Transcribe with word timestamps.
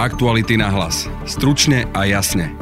Aktuality 0.00 0.56
na 0.56 0.72
hlas. 0.72 1.04
Stručne 1.28 1.84
a 1.92 2.08
jasne. 2.08 2.56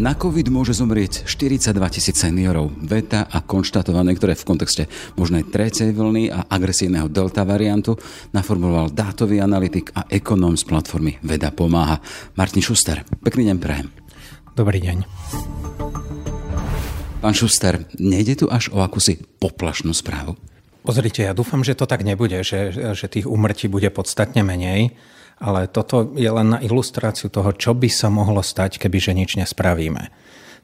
Na 0.00 0.16
COVID 0.16 0.48
môže 0.48 0.72
zomrieť 0.72 1.28
42 1.28 1.76
tisíc 1.92 2.16
seniorov. 2.16 2.72
Veta 2.80 3.28
a 3.28 3.44
konštatované, 3.44 4.16
ktoré 4.16 4.32
v 4.32 4.48
kontexte 4.48 4.88
možnej 5.20 5.44
tretej 5.44 5.92
vlny 5.92 6.32
a 6.32 6.48
agresívneho 6.48 7.04
delta 7.04 7.44
variantu 7.44 8.00
naformuloval 8.32 8.88
dátový 8.96 9.44
analytik 9.44 9.92
a 9.92 10.08
ekonóm 10.08 10.56
z 10.56 10.64
platformy 10.64 11.20
Veda 11.20 11.52
pomáha. 11.52 12.00
Martin 12.32 12.64
Šuster, 12.64 13.04
pekný 13.20 13.52
deň 13.52 13.58
prajem. 13.60 13.92
Dobrý 14.56 14.80
deň. 14.80 15.04
Pán 17.20 17.36
Šuster, 17.36 17.84
nejde 18.00 18.40
tu 18.40 18.48
až 18.48 18.72
o 18.72 18.80
akúsi 18.80 19.20
poplašnú 19.36 19.92
správu? 19.92 20.32
Pozrite, 20.80 21.28
ja 21.28 21.36
dúfam, 21.36 21.60
že 21.60 21.76
to 21.76 21.84
tak 21.84 22.08
nebude, 22.08 22.40
že, 22.40 22.72
že 22.72 23.04
tých 23.04 23.28
úmrtí 23.28 23.68
bude 23.68 23.92
podstatne 23.92 24.40
menej 24.40 24.96
ale 25.40 25.66
toto 25.72 26.12
je 26.14 26.28
len 26.28 26.54
na 26.54 26.58
ilustráciu 26.60 27.32
toho, 27.32 27.56
čo 27.56 27.72
by 27.72 27.88
sa 27.88 28.12
mohlo 28.12 28.44
stať, 28.44 28.76
keby 28.76 28.98
že 29.00 29.12
nič 29.16 29.40
nespravíme. 29.40 30.12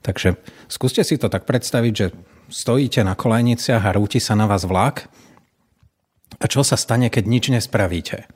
Takže 0.04 0.36
skúste 0.68 1.00
si 1.02 1.16
to 1.16 1.32
tak 1.32 1.48
predstaviť, 1.48 1.92
že 1.96 2.12
stojíte 2.52 3.02
na 3.02 3.16
kolejniciach 3.18 3.82
a 3.82 3.96
rúti 3.96 4.20
sa 4.20 4.36
na 4.36 4.44
vás 4.44 4.68
vlak 4.68 5.08
a 6.38 6.44
čo 6.46 6.60
sa 6.60 6.76
stane, 6.76 7.08
keď 7.08 7.24
nič 7.24 7.44
nespravíte. 7.50 8.28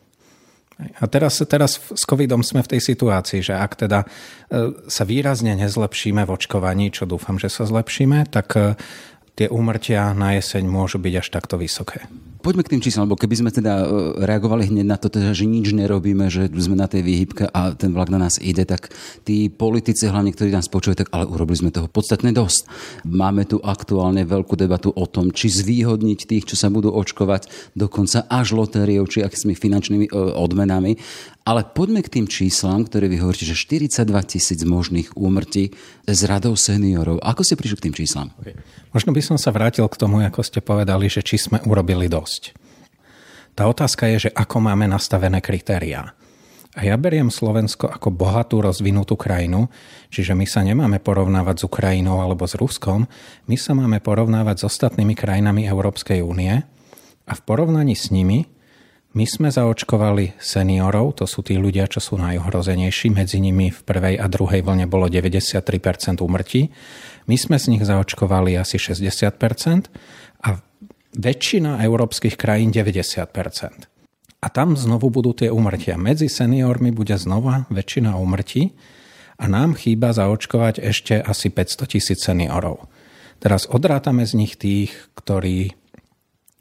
A 0.80 1.05
teraz, 1.12 1.37
teraz 1.45 1.77
s 1.77 2.05
covidom 2.09 2.41
sme 2.41 2.65
v 2.65 2.73
tej 2.77 2.80
situácii, 2.80 3.45
že 3.45 3.52
ak 3.52 3.84
teda 3.84 4.01
e, 4.01 4.09
sa 4.88 5.04
výrazne 5.04 5.52
nezlepšíme 5.52 6.24
v 6.24 6.32
očkovaní, 6.32 6.88
čo 6.88 7.04
dúfam, 7.04 7.37
že 7.37 7.52
sa 7.52 7.68
zlepšíme, 7.68 8.32
tak 8.32 8.57
e, 8.57 8.80
tie 9.41 9.49
úmrtia 9.49 10.12
na 10.12 10.37
jeseň 10.37 10.69
môžu 10.69 11.01
byť 11.01 11.15
až 11.17 11.27
takto 11.33 11.57
vysoké. 11.57 12.05
Poďme 12.41 12.65
k 12.65 12.73
tým 12.77 12.85
číslam, 12.85 13.05
lebo 13.05 13.21
keby 13.21 13.37
sme 13.37 13.51
teda 13.53 13.85
e, 13.85 13.87
reagovali 14.25 14.69
hneď 14.73 14.87
na 14.89 14.97
to, 14.97 15.13
teda, 15.13 15.37
že 15.37 15.45
nič 15.45 15.77
nerobíme, 15.77 16.33
že 16.33 16.49
sme 16.49 16.73
na 16.73 16.89
tej 16.89 17.05
výhybke 17.05 17.53
a 17.53 17.77
ten 17.77 17.93
vlak 17.93 18.09
na 18.09 18.16
nás 18.16 18.41
ide, 18.41 18.65
tak 18.65 18.88
tí 19.29 19.52
politici, 19.52 20.09
hlavne 20.09 20.32
ktorí 20.32 20.49
nás 20.49 20.69
počujú, 20.73 20.97
tak 20.97 21.13
ale 21.13 21.29
urobili 21.29 21.60
sme 21.60 21.73
toho 21.73 21.85
podstatne 21.85 22.32
dosť. 22.32 22.65
Máme 23.05 23.45
tu 23.45 23.60
aktuálne 23.60 24.24
veľkú 24.24 24.57
debatu 24.57 24.88
o 24.88 25.05
tom, 25.05 25.37
či 25.37 25.52
zvýhodniť 25.52 26.21
tých, 26.25 26.49
čo 26.49 26.57
sa 26.57 26.73
budú 26.73 26.88
očkovať, 26.97 27.77
dokonca 27.77 28.25
až 28.25 28.57
lotériou, 28.57 29.04
či 29.04 29.21
akými 29.21 29.52
finančnými 29.52 30.07
e, 30.09 30.13
odmenami. 30.16 30.97
Ale 31.41 31.65
poďme 31.65 32.05
k 32.05 32.21
tým 32.21 32.27
číslam, 32.29 32.85
ktoré 32.85 33.09
vy 33.09 33.24
hovoríte, 33.24 33.49
že 33.49 33.57
42 33.57 34.05
tisíc 34.29 34.60
možných 34.60 35.16
úmrtí 35.16 35.73
z 36.05 36.21
radou 36.29 36.52
seniorov. 36.52 37.16
Ako 37.24 37.41
ste 37.41 37.57
prišli 37.57 37.77
k 37.80 37.85
tým 37.88 37.97
číslam? 37.97 38.29
Okay. 38.38 38.60
Možno 38.93 39.16
by 39.16 39.23
som 39.24 39.41
sa 39.41 39.49
vrátil 39.49 39.88
k 39.88 39.97
tomu, 39.97 40.21
ako 40.21 40.45
ste 40.45 40.60
povedali, 40.60 41.09
že 41.09 41.24
či 41.24 41.41
sme 41.41 41.65
urobili 41.65 42.13
dosť. 42.13 42.52
Tá 43.57 43.66
otázka 43.66 44.07
je, 44.13 44.29
že 44.29 44.30
ako 44.37 44.63
máme 44.69 44.85
nastavené 44.85 45.41
kritériá. 45.41 46.13
A 46.79 46.87
ja 46.87 46.95
beriem 46.95 47.35
Slovensko 47.35 47.91
ako 47.91 48.15
bohatú 48.15 48.63
rozvinutú 48.63 49.19
krajinu, 49.19 49.66
čiže 50.07 50.38
my 50.38 50.47
sa 50.47 50.63
nemáme 50.63 51.02
porovnávať 51.02 51.57
s 51.60 51.66
Ukrajinou 51.66 52.23
alebo 52.23 52.47
s 52.47 52.54
Ruskom, 52.54 53.10
my 53.51 53.57
sa 53.59 53.75
máme 53.75 53.99
porovnávať 53.99 54.63
s 54.63 54.66
ostatnými 54.71 55.19
krajinami 55.19 55.66
Európskej 55.66 56.23
únie 56.23 56.63
a 57.27 57.32
v 57.35 57.41
porovnaní 57.43 57.99
s 57.99 58.15
nimi 58.15 58.47
my 59.11 59.27
sme 59.27 59.51
zaočkovali 59.51 60.39
seniorov, 60.39 61.19
to 61.19 61.27
sú 61.27 61.43
tí 61.43 61.59
ľudia, 61.59 61.91
čo 61.91 61.99
sú 61.99 62.15
najohrozenejší, 62.15 63.11
medzi 63.11 63.43
nimi 63.43 63.75
v 63.75 63.80
prvej 63.83 64.15
a 64.22 64.31
druhej 64.31 64.62
vlne 64.62 64.87
bolo 64.87 65.11
93% 65.11 66.22
úmrtí. 66.22 66.71
My 67.27 67.34
sme 67.34 67.59
z 67.59 67.75
nich 67.75 67.83
zaočkovali 67.83 68.55
asi 68.55 68.78
60% 68.78 69.91
a 70.47 70.49
väčšina 71.11 71.83
európskych 71.83 72.38
krajín 72.38 72.71
90%. 72.71 73.91
A 74.41 74.47
tam 74.49 74.78
znovu 74.78 75.11
budú 75.11 75.34
tie 75.34 75.50
úmrtia. 75.50 75.99
Medzi 75.99 76.31
seniormi 76.31 76.94
bude 76.94 77.19
znova 77.19 77.66
väčšina 77.66 78.15
úmrtí 78.15 78.78
a 79.43 79.50
nám 79.50 79.75
chýba 79.75 80.15
zaočkovať 80.15 80.81
ešte 80.87 81.19
asi 81.19 81.50
500 81.50 81.93
tisíc 81.99 82.22
seniorov. 82.22 82.87
Teraz 83.43 83.66
odrátame 83.66 84.22
z 84.22 84.32
nich 84.38 84.54
tých, 84.54 84.94
ktorí 85.19 85.79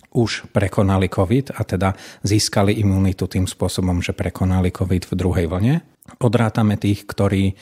už 0.10 0.50
prekonali 0.50 1.06
COVID 1.06 1.54
a 1.54 1.62
teda 1.62 1.94
získali 2.26 2.74
imunitu 2.82 3.30
tým 3.30 3.46
spôsobom, 3.46 4.02
že 4.02 4.18
prekonali 4.18 4.74
COVID 4.74 5.10
v 5.10 5.14
druhej 5.14 5.46
vlne. 5.46 5.86
Odrátame 6.18 6.82
tých, 6.82 7.06
ktorí 7.06 7.54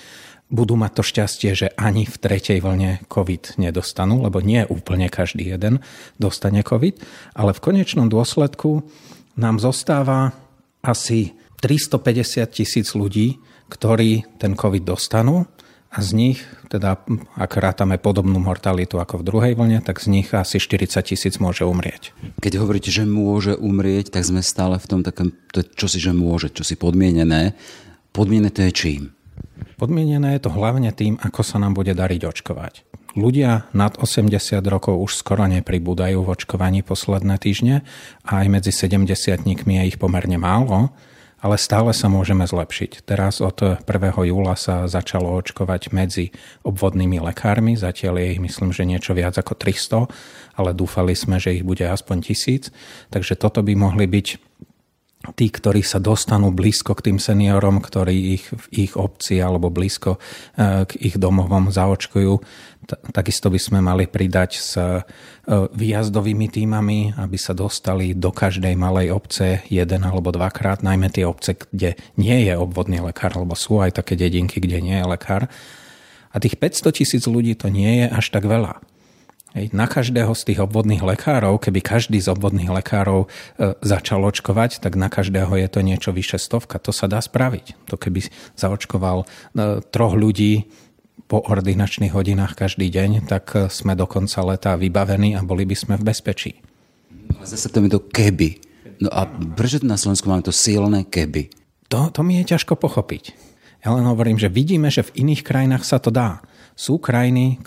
budú 0.48 0.80
mať 0.80 0.92
to 0.96 1.04
šťastie, 1.04 1.52
že 1.52 1.68
ani 1.76 2.08
v 2.08 2.16
tretej 2.16 2.64
vlne 2.64 3.04
COVID 3.12 3.60
nedostanú, 3.60 4.24
lebo 4.24 4.40
nie 4.40 4.64
úplne 4.64 5.12
každý 5.12 5.44
jeden 5.44 5.84
dostane 6.16 6.64
COVID, 6.64 7.04
ale 7.36 7.52
v 7.52 7.64
konečnom 7.64 8.08
dôsledku 8.08 8.88
nám 9.36 9.60
zostáva 9.60 10.32
asi 10.80 11.36
350 11.60 12.48
tisíc 12.48 12.96
ľudí, 12.96 13.44
ktorí 13.68 14.40
ten 14.40 14.56
COVID 14.56 14.88
dostanú 14.88 15.52
a 15.98 16.00
z 16.06 16.14
nich, 16.14 16.46
teda 16.70 17.02
ak 17.34 17.58
rátame 17.58 17.98
podobnú 17.98 18.38
mortalitu 18.38 19.02
ako 19.02 19.26
v 19.26 19.26
druhej 19.26 19.54
vlne, 19.58 19.82
tak 19.82 19.98
z 19.98 20.14
nich 20.14 20.30
asi 20.30 20.62
40 20.62 20.94
tisíc 21.02 21.42
môže 21.42 21.66
umrieť. 21.66 22.14
Keď 22.38 22.62
hovoríte, 22.62 22.94
že 22.94 23.10
môže 23.10 23.58
umrieť, 23.58 24.14
tak 24.14 24.22
sme 24.22 24.46
stále 24.46 24.78
v 24.78 24.86
tom 24.86 25.02
takom, 25.02 25.34
to 25.50 25.66
čo 25.66 25.90
si, 25.90 25.98
že 25.98 26.14
môže, 26.14 26.54
čo 26.54 26.62
si 26.62 26.78
podmienené. 26.78 27.58
Podmienené 28.14 28.54
to 28.54 28.62
je 28.70 28.72
čím? 28.78 29.02
Podmienené 29.82 30.38
je 30.38 30.46
to 30.46 30.54
hlavne 30.54 30.94
tým, 30.94 31.18
ako 31.18 31.42
sa 31.42 31.58
nám 31.58 31.74
bude 31.74 31.98
dariť 31.98 32.22
očkovať. 32.30 32.74
Ľudia 33.18 33.74
nad 33.74 33.98
80 33.98 34.30
rokov 34.70 35.02
už 35.02 35.18
skoro 35.18 35.50
nepribúdajú 35.50 36.22
v 36.22 36.30
očkovaní 36.30 36.86
posledné 36.86 37.42
týždne 37.42 37.82
a 38.22 38.46
aj 38.46 38.48
medzi 38.54 38.70
70 38.70 39.10
je 39.50 39.82
ich 39.82 39.98
pomerne 39.98 40.38
málo, 40.38 40.94
ale 41.38 41.56
stále 41.62 41.94
sa 41.94 42.10
môžeme 42.10 42.50
zlepšiť. 42.50 43.06
Teraz 43.06 43.40
od 43.40 43.62
1. 43.62 43.86
júla 44.26 44.58
sa 44.58 44.90
začalo 44.90 45.38
očkovať 45.38 45.94
medzi 45.94 46.34
obvodnými 46.66 47.22
lekármi, 47.22 47.78
zatiaľ 47.78 48.18
je 48.22 48.28
ich 48.38 48.42
myslím, 48.42 48.74
že 48.74 48.90
niečo 48.90 49.14
viac 49.14 49.38
ako 49.38 49.54
300, 49.54 50.10
ale 50.58 50.74
dúfali 50.74 51.14
sme, 51.14 51.38
že 51.38 51.62
ich 51.62 51.64
bude 51.64 51.86
aspoň 51.86 52.18
tisíc, 52.26 52.74
takže 53.14 53.38
toto 53.38 53.62
by 53.62 53.74
mohli 53.78 54.10
byť 54.10 54.28
tí, 55.36 55.52
ktorí 55.52 55.84
sa 55.84 56.00
dostanú 56.00 56.54
blízko 56.56 56.96
k 56.96 57.12
tým 57.12 57.20
seniorom, 57.20 57.84
ktorí 57.84 58.38
ich 58.40 58.46
v 58.48 58.66
ich 58.88 58.94
obci 58.96 59.42
alebo 59.42 59.68
blízko 59.74 60.16
e, 60.16 60.20
k 60.88 60.92
ich 61.02 61.16
domovom 61.20 61.74
zaočkujú. 61.74 62.40
Takisto 63.12 63.52
by 63.52 63.60
sme 63.60 63.80
mali 63.84 64.08
pridať 64.08 64.52
s 64.56 64.80
e, 64.80 65.04
výjazdovými 65.52 66.48
týmami, 66.48 67.20
aby 67.20 67.36
sa 67.36 67.52
dostali 67.52 68.16
do 68.16 68.32
každej 68.32 68.78
malej 68.80 69.12
obce 69.12 69.68
jeden 69.68 70.08
alebo 70.08 70.32
dvakrát, 70.32 70.86
najmä 70.86 71.12
tie 71.12 71.28
obce, 71.28 71.60
kde 71.60 72.00
nie 72.16 72.48
je 72.48 72.54
obvodný 72.56 73.04
lekár, 73.04 73.36
lebo 73.36 73.58
sú 73.58 73.84
aj 73.84 74.00
také 74.00 74.16
dedinky, 74.16 74.64
kde 74.64 74.80
nie 74.80 74.96
je 74.96 75.06
lekár. 75.08 75.52
A 76.32 76.36
tých 76.40 76.60
500 76.60 76.94
tisíc 76.94 77.24
ľudí 77.26 77.58
to 77.58 77.68
nie 77.68 78.04
je 78.04 78.08
až 78.08 78.30
tak 78.32 78.46
veľa. 78.46 78.80
Hej, 79.56 79.72
na 79.72 79.88
každého 79.88 80.36
z 80.36 80.44
tých 80.44 80.60
obvodných 80.60 81.00
lekárov, 81.00 81.64
keby 81.64 81.80
každý 81.80 82.20
z 82.20 82.28
obvodných 82.28 82.68
lekárov 82.68 83.26
e, 83.26 83.78
začal 83.80 84.20
očkovať, 84.28 84.84
tak 84.84 85.00
na 85.00 85.08
každého 85.08 85.56
je 85.56 85.68
to 85.72 85.80
niečo 85.80 86.12
vyše 86.12 86.36
stovka. 86.36 86.84
To 86.84 86.92
sa 86.92 87.08
dá 87.08 87.24
spraviť. 87.24 87.88
To 87.88 87.96
keby 87.96 88.28
zaočkoval 88.60 89.24
e, 89.24 89.26
troch 89.88 90.20
ľudí 90.20 90.68
po 91.32 91.44
ordinačných 91.44 92.12
hodinách 92.12 92.60
každý 92.60 92.92
deň, 92.92 93.28
tak 93.28 93.46
e, 93.56 93.72
sme 93.72 93.96
do 93.96 94.04
konca 94.04 94.44
leta 94.44 94.76
vybavení 94.76 95.40
a 95.40 95.44
boli 95.48 95.64
by 95.64 95.76
sme 95.80 95.96
v 95.96 96.04
bezpečí. 96.04 96.52
Zase 97.44 97.72
to 97.72 97.80
mi 97.80 97.88
to 97.88 98.04
keby. 98.04 98.60
No 99.00 99.08
a 99.14 99.28
prečo 99.30 99.80
na 99.86 99.96
Slovensku 99.96 100.28
máme 100.28 100.44
to 100.44 100.56
silné 100.56 101.08
keby? 101.08 101.48
To, 101.88 102.12
to 102.12 102.20
mi 102.20 102.44
je 102.44 102.52
ťažko 102.52 102.76
pochopiť. 102.76 103.48
Ja 103.86 103.94
len 103.94 104.04
hovorím, 104.04 104.36
že 104.36 104.52
vidíme, 104.52 104.92
že 104.92 105.06
v 105.08 105.24
iných 105.24 105.46
krajinách 105.46 105.88
sa 105.88 106.02
to 106.02 106.12
dá. 106.12 106.44
Sú 106.78 107.02
krajiny, 107.02 107.58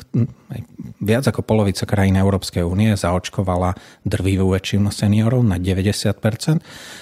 viac 1.03 1.27
ako 1.27 1.43
polovica 1.43 1.83
krajín 1.83 2.15
Európskej 2.15 2.63
únie 2.63 2.95
zaočkovala 2.95 3.75
drvivú 4.07 4.55
väčšinu 4.55 4.95
seniorov 4.95 5.43
na 5.43 5.59
90%. 5.59 6.15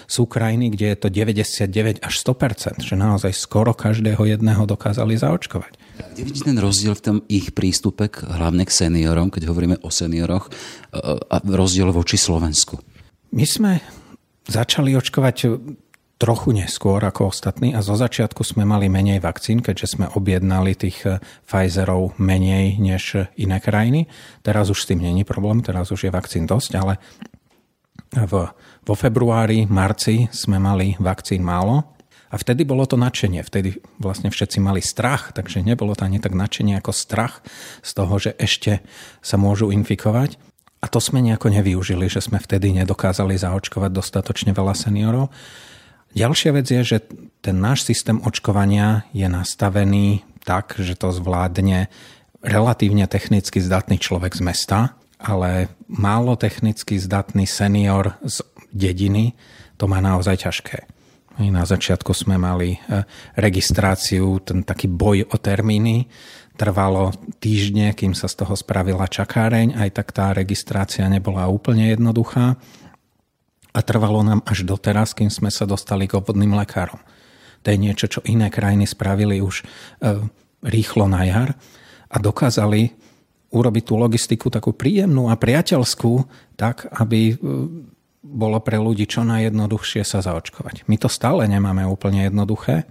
Sú 0.08 0.24
krajiny, 0.24 0.72
kde 0.72 0.96
je 0.96 1.04
to 1.04 1.08
99 1.12 2.00
až 2.00 2.14
100%, 2.16 2.80
že 2.80 2.96
naozaj 2.96 3.36
skoro 3.36 3.76
každého 3.76 4.24
jedného 4.24 4.64
dokázali 4.64 5.20
zaočkovať. 5.20 5.76
Kde 6.16 6.22
vidíte 6.24 6.48
ten 6.48 6.56
rozdiel 6.56 6.96
v 6.96 7.04
tom 7.04 7.16
ich 7.28 7.52
prístupe 7.52 8.08
hlavne 8.08 8.64
k 8.64 8.72
seniorom, 8.72 9.28
keď 9.28 9.52
hovoríme 9.52 9.76
o 9.84 9.92
senioroch, 9.92 10.48
a 11.28 11.36
rozdiel 11.44 11.92
voči 11.92 12.16
Slovensku? 12.16 12.80
My 13.36 13.44
sme 13.44 13.84
začali 14.48 14.96
očkovať 14.96 15.36
trochu 16.18 16.50
neskôr 16.50 16.98
ako 16.98 17.30
ostatní 17.30 17.78
a 17.78 17.80
zo 17.80 17.94
začiatku 17.94 18.42
sme 18.42 18.66
mali 18.66 18.90
menej 18.90 19.22
vakcín, 19.22 19.62
keďže 19.62 19.96
sme 19.96 20.06
objednali 20.10 20.74
tých 20.74 20.98
eh, 21.06 21.22
Pfizerov 21.46 22.18
menej 22.18 22.76
než 22.82 23.30
iné 23.38 23.62
krajiny. 23.62 24.10
Teraz 24.42 24.68
už 24.68 24.82
s 24.82 24.88
tým 24.90 25.00
není 25.00 25.22
problém, 25.22 25.62
teraz 25.62 25.94
už 25.94 26.10
je 26.10 26.14
vakcín 26.14 26.44
dosť, 26.44 26.70
ale 26.74 26.98
v, 28.12 28.50
vo 28.84 28.94
februári, 28.98 29.70
marci 29.70 30.26
sme 30.34 30.58
mali 30.58 30.98
vakcín 30.98 31.46
málo 31.46 31.94
a 32.28 32.36
vtedy 32.36 32.66
bolo 32.68 32.84
to 32.84 33.00
nadšenie, 33.00 33.40
vtedy 33.40 33.80
vlastne 33.96 34.28
všetci 34.28 34.58
mali 34.60 34.84
strach, 34.84 35.32
takže 35.32 35.64
nebolo 35.64 35.96
to 35.96 36.04
ani 36.04 36.20
tak 36.20 36.36
nadšenie 36.36 36.76
ako 36.76 36.92
strach 36.92 37.40
z 37.80 37.90
toho, 37.96 38.14
že 38.20 38.36
ešte 38.36 38.84
sa 39.24 39.40
môžu 39.40 39.72
infikovať. 39.72 40.36
A 40.78 40.86
to 40.86 41.02
sme 41.02 41.18
nejako 41.18 41.50
nevyužili, 41.50 42.06
že 42.06 42.22
sme 42.22 42.38
vtedy 42.38 42.70
nedokázali 42.70 43.34
zaočkovať 43.34 43.90
dostatočne 43.90 44.54
veľa 44.54 44.78
seniorov. 44.78 45.26
Ďalšia 46.16 46.50
vec 46.56 46.66
je, 46.68 46.82
že 46.84 46.98
ten 47.44 47.60
náš 47.60 47.84
systém 47.84 48.20
očkovania 48.24 49.04
je 49.12 49.28
nastavený 49.28 50.24
tak, 50.44 50.76
že 50.80 50.96
to 50.96 51.12
zvládne 51.12 51.92
relatívne 52.40 53.04
technicky 53.10 53.60
zdatný 53.60 54.00
človek 54.00 54.32
z 54.32 54.42
mesta, 54.42 54.78
ale 55.18 55.68
málo 55.90 56.38
technicky 56.38 56.96
zdatný 56.96 57.44
senior 57.44 58.16
z 58.22 58.40
dediny 58.72 59.34
to 59.78 59.86
má 59.86 60.02
naozaj 60.02 60.44
ťažké. 60.44 60.78
Na 61.38 61.62
začiatku 61.62 62.10
sme 62.10 62.34
mali 62.34 62.74
e, 62.74 62.78
registráciu, 63.38 64.42
ten 64.42 64.66
taký 64.66 64.90
boj 64.90 65.22
o 65.30 65.38
termíny. 65.38 66.10
Trvalo 66.58 67.14
týždne, 67.38 67.94
kým 67.94 68.10
sa 68.10 68.26
z 68.26 68.42
toho 68.42 68.58
spravila 68.58 69.06
čakáreň, 69.06 69.78
aj 69.78 69.90
tak 69.94 70.10
tá 70.10 70.34
registrácia 70.34 71.06
nebola 71.06 71.46
úplne 71.46 71.94
jednoduchá 71.94 72.58
a 73.72 73.80
trvalo 73.84 74.24
nám 74.24 74.40
až 74.48 74.64
doteraz, 74.64 75.12
kým 75.12 75.28
sme 75.28 75.52
sa 75.52 75.68
dostali 75.68 76.08
k 76.08 76.16
obvodným 76.16 76.56
lekárom. 76.56 77.00
To 77.62 77.66
je 77.68 77.78
niečo, 77.78 78.06
čo 78.08 78.20
iné 78.24 78.48
krajiny 78.48 78.86
spravili 78.86 79.42
už 79.42 79.62
e, 79.62 79.64
rýchlo 80.64 81.10
na 81.10 81.26
jar 81.26 81.58
a 82.08 82.16
dokázali 82.16 82.94
urobiť 83.48 83.84
tú 83.84 83.94
logistiku 83.96 84.52
takú 84.52 84.76
príjemnú 84.76 85.32
a 85.32 85.36
priateľskú, 85.36 86.24
tak, 86.54 86.88
aby 86.96 87.32
e, 87.32 87.34
bolo 88.22 88.58
pre 88.60 88.78
ľudí 88.78 89.08
čo 89.08 89.24
najjednoduchšie 89.24 90.04
sa 90.04 90.20
zaočkovať. 90.22 90.86
My 90.86 90.96
to 91.00 91.08
stále 91.10 91.44
nemáme 91.48 91.84
úplne 91.88 92.28
jednoduché, 92.28 92.88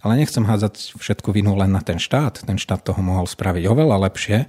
ale 0.00 0.16
nechcem 0.16 0.44
hádzať 0.46 0.96
všetku 0.96 1.28
vinu 1.30 1.52
len 1.56 1.76
na 1.76 1.84
ten 1.84 2.00
štát. 2.00 2.44
Ten 2.48 2.56
štát 2.56 2.80
toho 2.80 3.00
mohol 3.04 3.28
spraviť 3.28 3.68
oveľa 3.68 4.08
lepšie, 4.08 4.48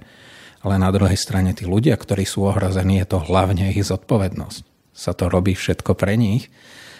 ale 0.64 0.74
na 0.80 0.88
druhej 0.88 1.18
strane 1.18 1.52
tí 1.52 1.68
ľudia, 1.68 1.98
ktorí 1.98 2.24
sú 2.24 2.48
ohrození, 2.48 3.02
je 3.04 3.06
to 3.12 3.18
hlavne 3.20 3.68
ich 3.74 3.84
zodpovednosť 3.84 4.71
sa 4.92 5.16
to 5.16 5.28
robí 5.28 5.56
všetko 5.56 5.96
pre 5.96 6.14
nich. 6.16 6.52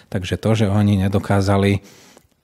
Takže 0.09 0.37
to, 0.37 0.51
že 0.53 0.67
oni 0.69 1.01
nedokázali 1.01 1.81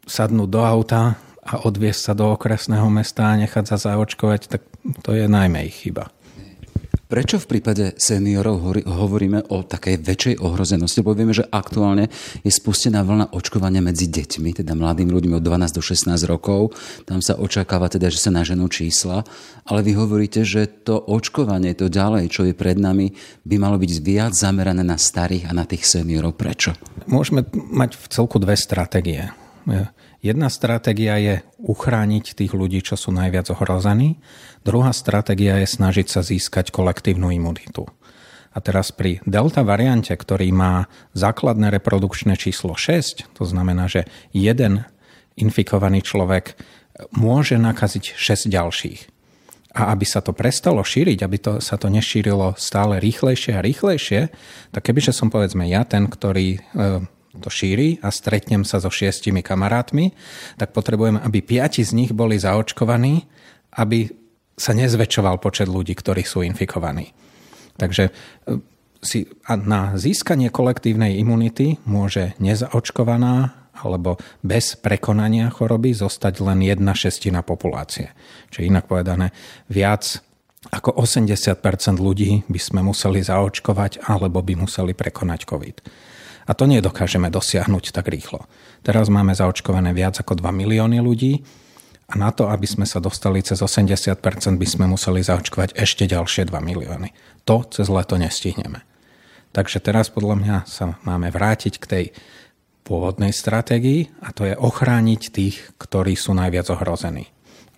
sadnúť 0.06 0.50
do 0.50 0.62
auta 0.66 1.22
a 1.46 1.66
odviesť 1.66 2.02
sa 2.02 2.14
do 2.18 2.34
okresného 2.34 2.90
mesta 2.90 3.34
a 3.34 3.38
nechať 3.38 3.66
sa 3.66 3.78
zaočkovať, 3.78 4.42
tak 4.50 4.62
to 5.06 5.14
je 5.14 5.26
najmä 5.26 5.70
ich 5.70 5.86
chyba. 5.86 6.10
Prečo 7.10 7.42
v 7.42 7.58
prípade 7.58 7.98
seniorov 7.98 8.86
hovoríme 8.86 9.50
o 9.50 9.66
takej 9.66 9.98
väčšej 9.98 10.36
ohrozenosti? 10.46 11.02
Lebo 11.02 11.18
vieme, 11.18 11.34
že 11.34 11.42
aktuálne 11.42 12.06
je 12.46 12.52
spustená 12.54 13.02
vlna 13.02 13.34
očkovania 13.34 13.82
medzi 13.82 14.06
deťmi, 14.06 14.62
teda 14.62 14.78
mladými 14.78 15.10
ľuďmi 15.10 15.34
od 15.34 15.42
12 15.42 15.74
do 15.74 15.82
16 15.82 16.06
rokov. 16.30 16.78
Tam 17.10 17.18
sa 17.18 17.34
očakáva 17.42 17.90
teda, 17.90 18.14
že 18.14 18.22
sa 18.22 18.30
naženú 18.30 18.70
čísla. 18.70 19.26
Ale 19.66 19.82
vy 19.82 19.98
hovoríte, 19.98 20.46
že 20.46 20.70
to 20.70 21.02
očkovanie, 21.02 21.74
to 21.74 21.90
ďalej, 21.90 22.30
čo 22.30 22.46
je 22.46 22.54
pred 22.54 22.78
nami, 22.78 23.10
by 23.42 23.58
malo 23.58 23.82
byť 23.82 23.92
viac 24.06 24.38
zamerané 24.38 24.86
na 24.86 25.02
starých 25.02 25.50
a 25.50 25.58
na 25.58 25.66
tých 25.66 25.90
seniorov. 25.90 26.38
Prečo? 26.38 26.78
Môžeme 27.10 27.42
mať 27.74 27.98
v 27.98 28.06
celku 28.06 28.38
dve 28.38 28.54
stratégie. 28.54 29.34
Jedna 30.20 30.52
stratégia 30.52 31.16
je 31.16 31.36
uchrániť 31.64 32.36
tých 32.36 32.52
ľudí, 32.52 32.84
čo 32.84 33.00
sú 33.00 33.16
najviac 33.16 33.56
ohrození. 33.56 34.20
Druhá 34.68 34.92
stratégia 34.92 35.56
je 35.64 35.68
snažiť 35.72 36.08
sa 36.12 36.20
získať 36.20 36.76
kolektívnu 36.76 37.32
imunitu. 37.32 37.88
A 38.52 38.60
teraz 38.60 38.92
pri 38.92 39.24
delta 39.24 39.64
variante, 39.64 40.12
ktorý 40.12 40.52
má 40.52 40.92
základné 41.16 41.72
reprodukčné 41.72 42.36
číslo 42.36 42.76
6, 42.76 43.32
to 43.32 43.44
znamená, 43.48 43.88
že 43.88 44.12
jeden 44.36 44.84
infikovaný 45.40 46.04
človek 46.04 46.60
môže 47.16 47.56
nakaziť 47.56 48.20
6 48.20 48.52
ďalších. 48.52 49.00
A 49.80 49.96
aby 49.96 50.04
sa 50.04 50.20
to 50.20 50.36
prestalo 50.36 50.84
šíriť, 50.84 51.20
aby 51.24 51.38
to, 51.40 51.54
sa 51.64 51.80
to 51.80 51.88
nešírilo 51.88 52.58
stále 52.60 53.00
rýchlejšie 53.00 53.56
a 53.56 53.64
rýchlejšie, 53.64 54.22
tak 54.76 54.82
kebyže 54.84 55.16
som 55.16 55.32
povedzme 55.32 55.64
ja 55.70 55.86
ten, 55.86 56.10
ktorý 56.10 56.58
e, 56.58 56.60
to 57.40 57.50
šíri 57.50 57.98
a 58.04 58.12
stretnem 58.12 58.68
sa 58.68 58.84
so 58.84 58.92
šiestimi 58.92 59.40
kamarátmi, 59.42 60.12
tak 60.60 60.76
potrebujem, 60.76 61.18
aby 61.20 61.40
piati 61.42 61.82
z 61.82 61.96
nich 61.96 62.12
boli 62.12 62.36
zaočkovaní, 62.38 63.26
aby 63.80 64.12
sa 64.60 64.76
nezväčšoval 64.76 65.40
počet 65.40 65.72
ľudí, 65.72 65.96
ktorí 65.96 66.28
sú 66.28 66.44
infikovaní. 66.44 67.16
Takže 67.80 68.12
e, 68.12 68.12
si, 69.00 69.24
na 69.48 69.96
získanie 69.96 70.52
kolektívnej 70.52 71.16
imunity 71.16 71.80
môže 71.88 72.36
nezaočkovaná 72.44 73.56
alebo 73.80 74.20
bez 74.44 74.76
prekonania 74.76 75.48
choroby 75.48 75.96
zostať 75.96 76.44
len 76.44 76.60
jedna 76.68 76.92
šestina 76.92 77.40
populácie. 77.40 78.12
Čiže 78.52 78.68
inak 78.68 78.92
povedané, 78.92 79.32
viac 79.72 80.20
ako 80.68 81.00
80 81.00 81.56
ľudí 81.96 82.44
by 82.52 82.60
sme 82.60 82.84
museli 82.84 83.24
zaočkovať 83.24 84.04
alebo 84.12 84.44
by 84.44 84.60
museli 84.60 84.92
prekonať 84.92 85.48
COVID. 85.48 85.76
A 86.50 86.58
to 86.58 86.66
nedokážeme 86.66 87.30
dosiahnuť 87.30 87.94
tak 87.94 88.10
rýchlo. 88.10 88.50
Teraz 88.82 89.06
máme 89.14 89.38
zaočkované 89.38 89.94
viac 89.94 90.18
ako 90.18 90.42
2 90.42 90.50
milióny 90.50 90.98
ľudí 90.98 91.46
a 92.10 92.18
na 92.18 92.34
to, 92.34 92.50
aby 92.50 92.66
sme 92.66 92.90
sa 92.90 92.98
dostali 92.98 93.46
cez 93.46 93.62
80%, 93.62 94.18
by 94.58 94.68
sme 94.68 94.90
museli 94.90 95.22
zaočkovať 95.22 95.78
ešte 95.78 96.10
ďalšie 96.10 96.50
2 96.50 96.58
milióny. 96.58 97.14
To 97.46 97.62
cez 97.70 97.86
leto 97.86 98.18
nestihneme. 98.18 98.82
Takže 99.54 99.78
teraz 99.78 100.10
podľa 100.10 100.36
mňa 100.42 100.58
sa 100.66 100.98
máme 101.06 101.30
vrátiť 101.30 101.74
k 101.78 101.86
tej 101.86 102.06
pôvodnej 102.82 103.30
stratégii 103.30 104.10
a 104.26 104.34
to 104.34 104.50
je 104.50 104.58
ochrániť 104.58 105.22
tých, 105.30 105.56
ktorí 105.78 106.18
sú 106.18 106.34
najviac 106.34 106.74
ohrození. 106.74 107.30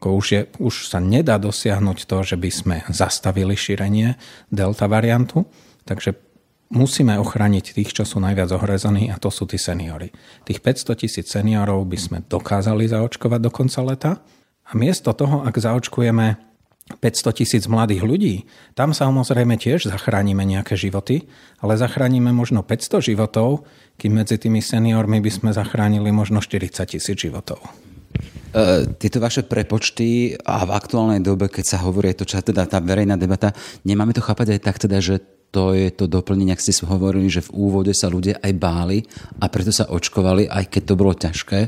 Už, 0.02 0.26
je, 0.34 0.42
už 0.58 0.88
sa 0.90 0.98
nedá 0.98 1.38
dosiahnuť 1.38 2.10
to, 2.10 2.18
že 2.24 2.40
by 2.40 2.50
sme 2.50 2.78
zastavili 2.90 3.54
šírenie 3.54 4.16
delta 4.50 4.88
variantu, 4.88 5.46
takže 5.86 6.16
musíme 6.72 7.20
ochrániť 7.20 7.76
tých, 7.76 7.92
čo 7.92 8.04
sú 8.08 8.24
najviac 8.24 8.50
ohrezení 8.56 9.12
a 9.12 9.20
to 9.20 9.28
sú 9.28 9.44
tí 9.46 9.60
seniory. 9.60 10.10
Tých 10.48 10.64
500 10.64 11.04
tisíc 11.04 11.28
seniorov 11.28 11.84
by 11.86 11.98
sme 12.00 12.18
dokázali 12.24 12.88
zaočkovať 12.88 13.40
do 13.44 13.52
konca 13.52 13.82
leta 13.84 14.12
a 14.66 14.72
miesto 14.74 15.12
toho, 15.12 15.44
ak 15.44 15.56
zaočkujeme 15.60 16.40
500 17.00 17.40
tisíc 17.40 17.64
mladých 17.72 18.04
ľudí, 18.04 18.36
tam 18.76 18.92
samozrejme 18.92 19.56
tiež 19.56 19.88
zachránime 19.88 20.44
nejaké 20.44 20.76
životy, 20.76 21.28
ale 21.64 21.80
zachránime 21.80 22.36
možno 22.36 22.64
500 22.64 23.00
životov, 23.14 23.64
kým 23.96 24.18
medzi 24.18 24.36
tými 24.36 24.60
seniormi 24.60 25.24
by 25.24 25.32
sme 25.32 25.50
zachránili 25.56 26.12
možno 26.12 26.44
40 26.44 26.84
tisíc 26.88 27.16
životov. 27.16 27.64
E, 28.52 28.92
tieto 29.00 29.24
vaše 29.24 29.48
prepočty 29.48 30.36
a 30.44 30.68
v 30.68 30.72
aktuálnej 30.76 31.24
dobe, 31.24 31.48
keď 31.48 31.66
sa 31.76 31.78
hovorí 31.88 32.12
to, 32.12 32.28
čo 32.28 32.44
teda 32.44 32.68
tá 32.68 32.84
verejná 32.84 33.16
debata, 33.16 33.56
nemáme 33.88 34.12
to 34.12 34.20
chápať 34.20 34.58
aj 34.58 34.60
tak 34.60 34.78
teda, 34.82 35.00
že 35.00 35.24
to 35.52 35.76
je 35.76 35.92
to 35.92 36.08
doplnenie, 36.08 36.56
ak 36.56 36.64
ste 36.64 36.72
hovorili, 36.88 37.28
že 37.28 37.44
v 37.44 37.52
úvode 37.52 37.92
sa 37.92 38.08
ľudia 38.08 38.40
aj 38.40 38.54
báli 38.56 39.04
a 39.44 39.52
preto 39.52 39.76
sa 39.76 39.92
očkovali, 39.92 40.48
aj 40.48 40.72
keď 40.72 40.82
to 40.88 40.94
bolo 40.96 41.12
ťažké. 41.12 41.60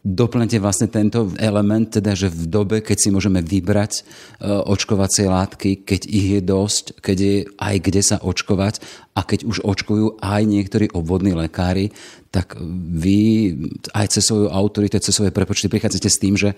Doplňte 0.00 0.56
vlastne 0.56 0.88
tento 0.88 1.28
element, 1.36 1.92
teda, 1.92 2.16
že 2.16 2.32
v 2.32 2.48
dobe, 2.48 2.80
keď 2.80 2.96
si 2.96 3.08
môžeme 3.12 3.44
vybrať 3.44 3.92
e, 3.92 4.02
očkovacie 4.48 5.28
látky, 5.28 5.84
keď 5.84 6.00
ich 6.08 6.26
je 6.38 6.40
dosť, 6.40 6.84
keď 7.04 7.16
je 7.20 7.36
aj 7.60 7.76
kde 7.84 8.00
sa 8.00 8.16
očkovať 8.16 8.80
a 9.12 9.20
keď 9.20 9.44
už 9.44 9.60
očkujú 9.60 10.24
aj 10.24 10.42
niektorí 10.48 10.88
obvodní 10.96 11.36
lekári, 11.36 11.92
tak 12.32 12.56
vy 12.96 13.52
aj 13.92 14.16
cez 14.16 14.24
svoju 14.24 14.48
autoritu, 14.48 14.96
cez 14.96 15.12
svoje 15.12 15.36
prepočty 15.36 15.68
prichádzate 15.68 16.08
s 16.08 16.20
tým, 16.22 16.32
že 16.40 16.56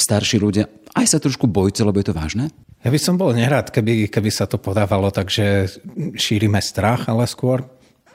starší 0.00 0.40
ľudia 0.40 0.64
aj 0.96 1.04
sa 1.04 1.18
trošku 1.20 1.44
bojíte, 1.44 1.84
lebo 1.84 2.00
je 2.00 2.08
to 2.08 2.16
vážne? 2.16 2.48
Ja 2.86 2.94
by 2.94 3.02
som 3.02 3.18
bol 3.18 3.34
nerád, 3.34 3.74
keby, 3.74 4.06
keby 4.06 4.30
sa 4.30 4.46
to 4.46 4.62
podávalo 4.62 5.10
tak, 5.10 5.26
že 5.26 5.66
šírime 6.14 6.62
strach, 6.62 7.10
ale 7.10 7.26
skôr 7.26 7.66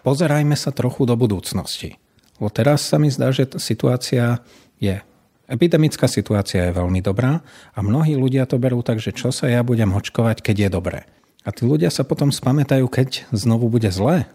pozerajme 0.08 0.56
sa 0.56 0.72
trochu 0.72 1.04
do 1.04 1.20
budúcnosti. 1.20 2.00
Lebo 2.40 2.48
teraz 2.56 2.88
sa 2.88 2.96
mi 2.96 3.12
zdá, 3.12 3.36
že 3.36 3.52
situácia 3.60 4.40
je 4.80 5.04
Epidemická 5.52 6.08
situácia 6.08 6.72
je 6.72 6.78
veľmi 6.80 7.04
dobrá 7.04 7.44
a 7.76 7.84
mnohí 7.84 8.16
ľudia 8.16 8.48
to 8.48 8.56
berú 8.56 8.80
tak, 8.80 9.04
že 9.04 9.12
čo 9.12 9.36
sa 9.36 9.52
ja 9.52 9.60
budem 9.68 9.92
očkovať, 9.92 10.40
keď 10.40 10.56
je 10.56 10.70
dobré. 10.72 11.00
A 11.44 11.52
tí 11.52 11.68
ľudia 11.68 11.92
sa 11.92 12.08
potom 12.08 12.32
spamätajú, 12.32 12.88
keď 12.88 13.28
znovu 13.36 13.68
bude 13.68 13.92
zlé. 13.92 14.32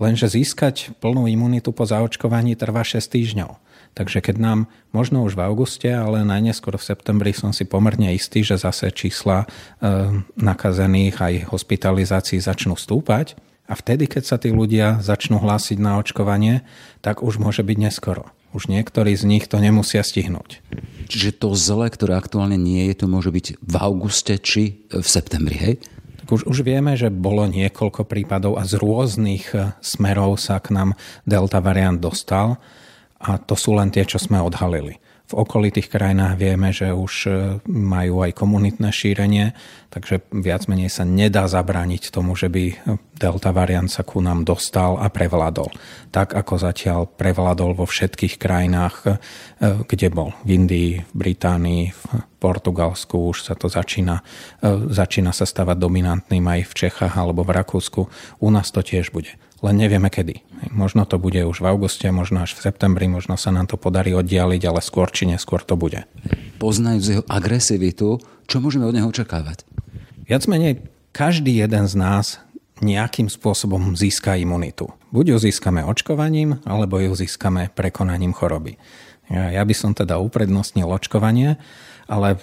Lenže 0.00 0.32
získať 0.32 0.96
plnú 1.04 1.28
imunitu 1.28 1.76
po 1.76 1.84
zaočkovaní 1.84 2.56
trvá 2.56 2.80
6 2.80 3.04
týždňov. 3.04 3.60
Takže 3.92 4.24
keď 4.24 4.36
nám 4.40 4.58
možno 4.96 5.20
už 5.20 5.36
v 5.36 5.44
auguste, 5.44 5.90
ale 5.92 6.24
najneskôr 6.24 6.80
v 6.80 6.86
septembri 6.88 7.36
som 7.36 7.52
si 7.52 7.68
pomerne 7.68 8.16
istý, 8.16 8.40
že 8.40 8.56
zase 8.56 8.88
čísla 8.88 9.44
e, 9.44 9.46
nakazených 10.40 11.16
aj 11.20 11.34
hospitalizácií 11.52 12.40
začnú 12.40 12.72
stúpať 12.80 13.36
a 13.68 13.76
vtedy, 13.76 14.08
keď 14.08 14.22
sa 14.24 14.36
tí 14.40 14.48
ľudia 14.48 15.04
začnú 15.04 15.36
hlásiť 15.36 15.76
na 15.76 16.00
očkovanie, 16.00 16.64
tak 17.04 17.20
už 17.20 17.36
môže 17.36 17.60
byť 17.60 17.78
neskoro. 17.78 18.32
Už 18.56 18.68
niektorí 18.68 19.16
z 19.16 19.24
nich 19.24 19.44
to 19.48 19.60
nemusia 19.60 20.04
stihnúť. 20.04 20.60
Čiže 21.08 21.40
to 21.40 21.56
zle, 21.56 21.88
ktoré 21.88 22.16
aktuálne 22.16 22.56
nie 22.56 22.88
je, 22.92 23.04
to 23.04 23.06
môže 23.08 23.32
byť 23.32 23.46
v 23.60 23.74
auguste 23.76 24.36
či 24.40 24.88
v 24.88 25.04
septembri, 25.04 25.56
hej? 25.56 25.74
Tak 26.24 26.28
už, 26.32 26.42
už 26.48 26.58
vieme, 26.64 26.96
že 26.96 27.12
bolo 27.12 27.48
niekoľko 27.48 28.08
prípadov 28.08 28.56
a 28.56 28.64
z 28.64 28.80
rôznych 28.80 29.52
e, 29.52 29.76
smerov 29.84 30.40
sa 30.40 30.60
k 30.64 30.72
nám 30.72 30.96
delta 31.28 31.60
variant 31.60 32.00
dostal 32.00 32.56
a 33.22 33.38
to 33.38 33.54
sú 33.54 33.78
len 33.78 33.94
tie, 33.94 34.02
čo 34.02 34.18
sme 34.18 34.42
odhalili. 34.42 34.98
V 35.32 35.48
okolitých 35.48 35.88
krajinách 35.88 36.36
vieme, 36.36 36.76
že 36.76 36.92
už 36.92 37.14
e, 37.24 37.30
majú 37.70 38.20
aj 38.20 38.36
komunitné 38.36 38.92
šírenie, 38.92 39.56
takže 39.88 40.28
viac 40.28 40.68
menej 40.68 40.92
sa 40.92 41.08
nedá 41.08 41.48
zabrániť 41.48 42.12
tomu, 42.12 42.36
že 42.36 42.52
by 42.52 42.76
delta 43.16 43.48
variant 43.54 43.88
sa 43.88 44.04
ku 44.04 44.20
nám 44.20 44.44
dostal 44.44 45.00
a 45.00 45.08
prevládol. 45.08 45.72
Tak 46.12 46.36
ako 46.36 46.54
zatiaľ 46.60 47.00
prevládol 47.08 47.78
vo 47.78 47.88
všetkých 47.88 48.36
krajinách, 48.36 48.96
e, 49.08 49.10
kde 49.88 50.12
bol. 50.12 50.36
V 50.44 50.52
Indii, 50.52 51.00
v 51.00 51.14
Británii, 51.16 51.96
v 51.96 52.02
Portugalsku 52.36 53.32
už 53.32 53.48
sa 53.48 53.54
to 53.56 53.72
začína, 53.72 54.20
e, 54.60 54.92
začína 54.92 55.32
sa 55.32 55.48
stavať 55.48 55.80
dominantným 55.80 56.44
aj 56.44 56.60
v 56.68 56.72
Čechách 56.76 57.14
alebo 57.16 57.40
v 57.40 57.56
Rakúsku. 57.56 58.00
U 58.42 58.48
nás 58.52 58.68
to 58.68 58.84
tiež 58.84 59.14
bude 59.14 59.32
len 59.62 59.74
nevieme 59.78 60.10
kedy. 60.10 60.42
Možno 60.74 61.06
to 61.06 61.22
bude 61.22 61.38
už 61.46 61.62
v 61.62 61.70
auguste, 61.70 62.06
možno 62.10 62.42
až 62.42 62.58
v 62.58 62.66
septembri, 62.66 63.06
možno 63.06 63.38
sa 63.38 63.54
nám 63.54 63.70
to 63.70 63.78
podarí 63.78 64.10
oddialiť, 64.12 64.62
ale 64.66 64.82
skôr 64.82 65.08
či 65.08 65.30
neskôr 65.30 65.62
to 65.62 65.78
bude. 65.78 66.02
Poznajúc 66.58 67.04
jeho 67.06 67.24
agresivitu, 67.30 68.18
čo 68.50 68.56
môžeme 68.58 68.86
od 68.86 68.94
neho 68.94 69.08
očakávať? 69.08 69.62
Viac 70.26 70.42
menej 70.50 70.82
každý 71.14 71.62
jeden 71.62 71.86
z 71.86 71.94
nás 71.94 72.42
nejakým 72.82 73.30
spôsobom 73.30 73.94
získa 73.94 74.34
imunitu. 74.34 74.90
Buď 75.14 75.38
ju 75.38 75.50
získame 75.50 75.86
očkovaním, 75.86 76.58
alebo 76.66 76.98
ju 76.98 77.14
získame 77.14 77.70
prekonaním 77.70 78.34
choroby. 78.34 78.74
Ja, 79.30 79.62
by 79.62 79.74
som 79.76 79.94
teda 79.94 80.18
uprednostnil 80.18 80.90
očkovanie, 80.90 81.56
ale 82.10 82.42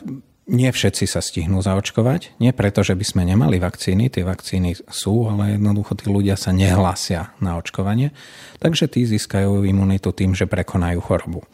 nie 0.50 0.70
všetci 0.74 1.06
sa 1.06 1.22
stihnú 1.22 1.62
zaočkovať. 1.62 2.42
Nie 2.42 2.52
preto, 2.58 2.82
že 2.82 2.98
by 2.98 3.06
sme 3.06 3.24
nemali 3.30 3.62
vakcíny, 3.62 4.10
tie 4.10 4.26
vakcíny 4.26 4.82
sú, 4.90 5.30
ale 5.30 5.62
jednoducho 5.62 5.94
tí 5.94 6.10
ľudia 6.10 6.34
sa 6.34 6.50
nehlásia 6.50 7.38
na 7.38 7.56
očkovanie. 7.62 8.10
Takže 8.58 8.90
tí 8.90 9.06
získajú 9.06 9.64
imunitu 9.64 10.10
tým, 10.10 10.34
že 10.34 10.50
prekonajú 10.50 11.00
chorobu. 11.06 11.46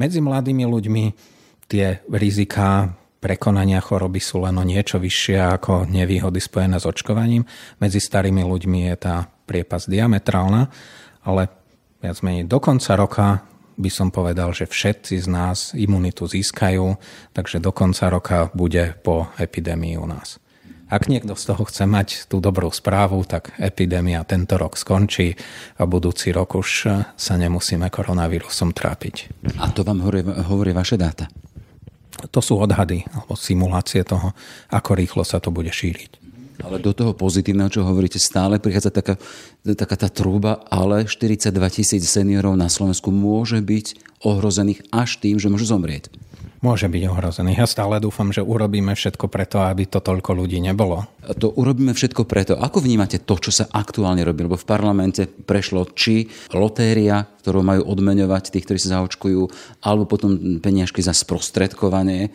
Medzi 0.00 0.24
mladými 0.24 0.64
ľuďmi 0.64 1.04
tie 1.68 2.00
riziká 2.08 2.96
prekonania 3.20 3.84
choroby 3.84 4.20
sú 4.20 4.44
len 4.44 4.56
o 4.56 4.64
niečo 4.64 4.96
vyššie 4.96 5.38
ako 5.60 5.88
nevýhody 5.88 6.40
spojené 6.40 6.80
s 6.80 6.88
očkovaním. 6.88 7.44
Medzi 7.80 8.00
starými 8.00 8.44
ľuďmi 8.44 8.88
je 8.92 8.94
tá 8.96 9.28
priepas 9.44 9.84
diametrálna, 9.88 10.68
ale 11.24 11.42
viac 12.00 12.18
menej 12.22 12.44
do 12.48 12.58
konca 12.60 12.92
roka 12.94 13.26
by 13.76 13.90
som 13.92 14.08
povedal, 14.08 14.56
že 14.56 14.64
všetci 14.64 15.20
z 15.20 15.28
nás 15.28 15.76
imunitu 15.76 16.24
získajú, 16.24 16.96
takže 17.36 17.60
do 17.60 17.70
konca 17.70 18.08
roka 18.08 18.38
bude 18.56 18.96
po 19.04 19.28
epidémii 19.36 20.00
u 20.00 20.08
nás. 20.08 20.40
Ak 20.86 21.10
niekto 21.10 21.34
z 21.34 21.50
toho 21.50 21.66
chce 21.66 21.82
mať 21.82 22.30
tú 22.30 22.38
dobrú 22.38 22.70
správu, 22.70 23.26
tak 23.26 23.50
epidémia 23.58 24.22
tento 24.22 24.54
rok 24.54 24.78
skončí 24.78 25.34
a 25.76 25.82
budúci 25.82 26.30
rok 26.30 26.54
už 26.54 26.70
sa 27.18 27.34
nemusíme 27.34 27.90
koronavírusom 27.90 28.70
trápiť. 28.70 29.34
A 29.58 29.74
to 29.74 29.82
vám 29.82 30.06
hovorí, 30.06 30.22
hovorí 30.22 30.70
vaše 30.70 30.94
dáta? 30.94 31.26
To 32.30 32.38
sú 32.38 32.56
odhady 32.62 33.02
alebo 33.12 33.34
simulácie 33.34 34.06
toho, 34.06 34.30
ako 34.70 34.90
rýchlo 34.94 35.26
sa 35.26 35.42
to 35.42 35.50
bude 35.50 35.74
šíriť. 35.74 36.25
Ale 36.64 36.80
do 36.80 36.92
toho 36.96 37.12
pozitívneho, 37.12 37.68
čo 37.68 37.84
hovoríte, 37.84 38.16
stále 38.16 38.56
prichádza 38.56 38.88
taká, 38.88 39.14
taká 39.64 39.96
tá 39.96 40.08
trúba, 40.08 40.64
ale 40.72 41.04
42 41.04 41.52
tisíc 41.68 42.04
seniorov 42.08 42.56
na 42.56 42.72
Slovensku 42.72 43.12
môže 43.12 43.60
byť 43.60 43.86
ohrozených 44.24 44.88
až 44.92 45.20
tým, 45.20 45.36
že 45.36 45.52
môžu 45.52 45.68
zomrieť 45.68 46.08
môže 46.60 46.88
byť 46.88 47.02
ohrozený. 47.08 47.56
Ja 47.56 47.66
stále 47.68 48.00
dúfam, 48.00 48.32
že 48.32 48.44
urobíme 48.44 48.96
všetko 48.96 49.28
preto, 49.28 49.60
aby 49.60 49.88
to 49.88 50.00
toľko 50.00 50.36
ľudí 50.36 50.60
nebolo. 50.60 51.04
To 51.26 51.52
urobíme 51.52 51.92
všetko 51.92 52.24
preto. 52.24 52.54
Ako 52.56 52.80
vnímate 52.80 53.20
to, 53.20 53.34
čo 53.36 53.52
sa 53.52 53.64
aktuálne 53.68 54.22
robí? 54.24 54.46
Lebo 54.46 54.56
v 54.56 54.68
parlamente 54.68 55.26
prešlo 55.26 55.88
či 55.92 56.28
lotéria, 56.54 57.24
ktorú 57.24 57.62
majú 57.62 57.82
odmeňovať 57.86 58.50
tých, 58.50 58.64
ktorí 58.66 58.78
sa 58.80 59.00
zaočkujú, 59.00 59.42
alebo 59.84 60.04
potom 60.08 60.58
peniažky 60.58 61.00
za 61.04 61.14
sprostredkovanie. 61.14 62.34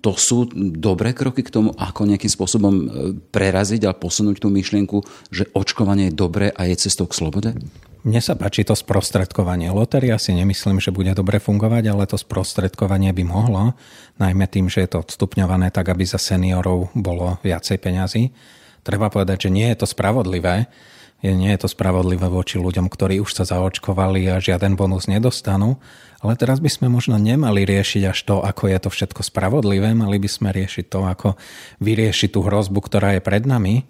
To 0.00 0.12
sú 0.16 0.48
dobré 0.56 1.12
kroky 1.12 1.44
k 1.44 1.52
tomu, 1.52 1.76
ako 1.76 2.08
nejakým 2.08 2.32
spôsobom 2.32 2.74
e, 2.80 2.84
preraziť 3.28 3.84
a 3.84 3.92
posunúť 3.92 4.40
tú 4.40 4.48
myšlienku, 4.48 5.04
že 5.28 5.52
očkovanie 5.52 6.08
je 6.08 6.16
dobré 6.16 6.48
a 6.48 6.64
je 6.64 6.80
cestou 6.80 7.04
k 7.04 7.18
slobode? 7.18 7.52
Mne 8.00 8.24
sa 8.24 8.32
páči 8.32 8.64
to 8.64 8.72
sprostredkovanie. 8.72 9.68
Lotéria 9.68 10.16
si 10.16 10.32
nemyslím, 10.32 10.80
že 10.80 10.88
bude 10.88 11.12
dobre 11.12 11.36
fungovať, 11.36 11.84
ale 11.92 12.08
to 12.08 12.16
sprostredkovanie 12.16 13.12
by 13.12 13.28
mohlo, 13.28 13.76
najmä 14.16 14.48
tým, 14.48 14.72
že 14.72 14.88
je 14.88 14.96
to 14.96 15.04
odstupňované 15.04 15.68
tak, 15.68 15.92
aby 15.92 16.08
za 16.08 16.16
seniorov 16.16 16.88
bolo 16.96 17.36
viacej 17.44 17.76
peňazí. 17.76 18.32
Treba 18.80 19.12
povedať, 19.12 19.44
že 19.44 19.50
nie 19.52 19.68
je 19.68 19.84
to 19.84 19.86
spravodlivé. 19.86 20.72
Nie 21.20 21.52
je 21.52 21.60
to 21.60 21.68
spravodlivé 21.68 22.24
voči 22.32 22.56
ľuďom, 22.56 22.88
ktorí 22.88 23.20
už 23.20 23.36
sa 23.36 23.44
zaočkovali 23.44 24.32
a 24.32 24.40
žiaden 24.40 24.80
bonus 24.80 25.04
nedostanú. 25.04 25.76
Ale 26.24 26.40
teraz 26.40 26.64
by 26.64 26.72
sme 26.72 26.88
možno 26.88 27.20
nemali 27.20 27.68
riešiť 27.68 28.02
až 28.08 28.18
to, 28.24 28.40
ako 28.40 28.72
je 28.72 28.78
to 28.80 28.88
všetko 28.88 29.20
spravodlivé. 29.28 29.92
Mali 29.92 30.16
by 30.16 30.28
sme 30.32 30.48
riešiť 30.56 30.88
to, 30.88 31.04
ako 31.04 31.36
vyriešiť 31.84 32.32
tú 32.32 32.40
hrozbu, 32.48 32.80
ktorá 32.80 33.20
je 33.20 33.20
pred 33.20 33.44
nami 33.44 33.84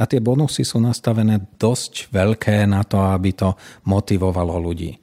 a 0.00 0.08
tie 0.08 0.24
bonusy 0.24 0.64
sú 0.64 0.80
nastavené 0.80 1.44
dosť 1.60 2.08
veľké 2.08 2.64
na 2.64 2.80
to, 2.88 3.04
aby 3.12 3.36
to 3.36 3.52
motivovalo 3.84 4.56
ľudí. 4.56 4.96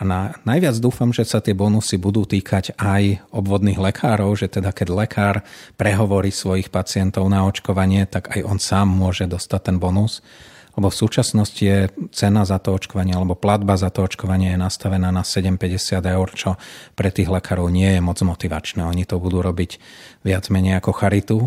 A 0.00 0.02
na, 0.02 0.32
najviac 0.48 0.80
dúfam, 0.80 1.12
že 1.12 1.28
sa 1.28 1.44
tie 1.44 1.52
bonusy 1.52 2.00
budú 2.00 2.24
týkať 2.24 2.74
aj 2.80 3.20
obvodných 3.36 3.76
lekárov, 3.76 4.32
že 4.32 4.48
teda 4.48 4.72
keď 4.72 4.88
lekár 4.96 5.36
prehovorí 5.76 6.32
svojich 6.32 6.72
pacientov 6.72 7.28
na 7.28 7.44
očkovanie, 7.44 8.08
tak 8.08 8.32
aj 8.32 8.40
on 8.48 8.56
sám 8.56 8.88
môže 8.88 9.28
dostať 9.28 9.60
ten 9.70 9.76
bonus. 9.76 10.24
Lebo 10.72 10.88
v 10.88 10.96
súčasnosti 11.04 11.60
je 11.60 11.92
cena 12.16 12.48
za 12.48 12.56
to 12.56 12.72
očkovanie 12.72 13.12
alebo 13.12 13.36
platba 13.36 13.76
za 13.76 13.92
to 13.92 14.08
očkovanie 14.08 14.56
je 14.56 14.58
nastavená 14.58 15.12
na 15.12 15.20
7,50 15.20 16.00
eur, 16.00 16.28
čo 16.32 16.56
pre 16.96 17.12
tých 17.12 17.28
lekárov 17.28 17.68
nie 17.68 17.92
je 17.92 18.00
moc 18.00 18.16
motivačné. 18.16 18.80
Oni 18.80 19.04
to 19.04 19.20
budú 19.20 19.44
robiť 19.44 19.76
viac 20.24 20.48
menej 20.48 20.80
ako 20.80 20.96
charitu, 20.96 21.38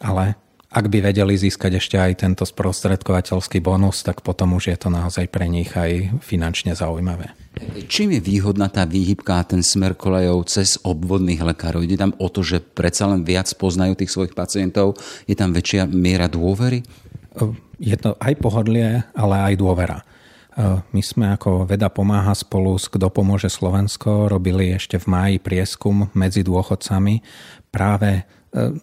ale 0.00 0.40
ak 0.74 0.90
by 0.90 0.98
vedeli 1.06 1.38
získať 1.38 1.78
ešte 1.78 1.96
aj 2.02 2.26
tento 2.26 2.42
sprostredkovateľský 2.42 3.62
bonus, 3.62 4.02
tak 4.02 4.26
potom 4.26 4.58
už 4.58 4.74
je 4.74 4.76
to 4.76 4.90
naozaj 4.90 5.30
pre 5.30 5.46
nich 5.46 5.70
aj 5.70 6.18
finančne 6.18 6.74
zaujímavé. 6.74 7.30
Čím 7.86 8.18
je 8.18 8.20
výhodná 8.20 8.66
tá 8.66 8.82
výhybka 8.82 9.38
a 9.38 9.46
ten 9.46 9.62
smer 9.62 9.94
kolejov 9.94 10.50
cez 10.50 10.74
obvodných 10.82 11.38
lekárov? 11.38 11.86
Ide 11.86 12.02
tam 12.02 12.12
o 12.18 12.26
to, 12.26 12.42
že 12.42 12.58
predsa 12.58 13.06
len 13.06 13.22
viac 13.22 13.46
poznajú 13.54 13.94
tých 13.94 14.10
svojich 14.10 14.34
pacientov? 14.34 14.98
Je 15.30 15.38
tam 15.38 15.54
väčšia 15.54 15.86
miera 15.86 16.26
dôvery? 16.26 16.82
Je 17.78 17.94
to 17.94 18.18
aj 18.18 18.34
pohodlie, 18.42 19.06
ale 19.14 19.36
aj 19.38 19.54
dôvera. 19.54 20.02
My 20.90 21.02
sme 21.02 21.34
ako 21.34 21.66
Veda 21.66 21.90
pomáha 21.90 22.30
spolu 22.34 22.78
s 22.78 22.86
Kto 22.86 23.10
pomôže 23.10 23.50
Slovensko 23.50 24.30
robili 24.30 24.74
ešte 24.74 24.98
v 24.98 25.06
máji 25.10 25.36
prieskum 25.38 26.10
medzi 26.14 26.42
dôchodcami 26.46 27.22
práve 27.74 28.26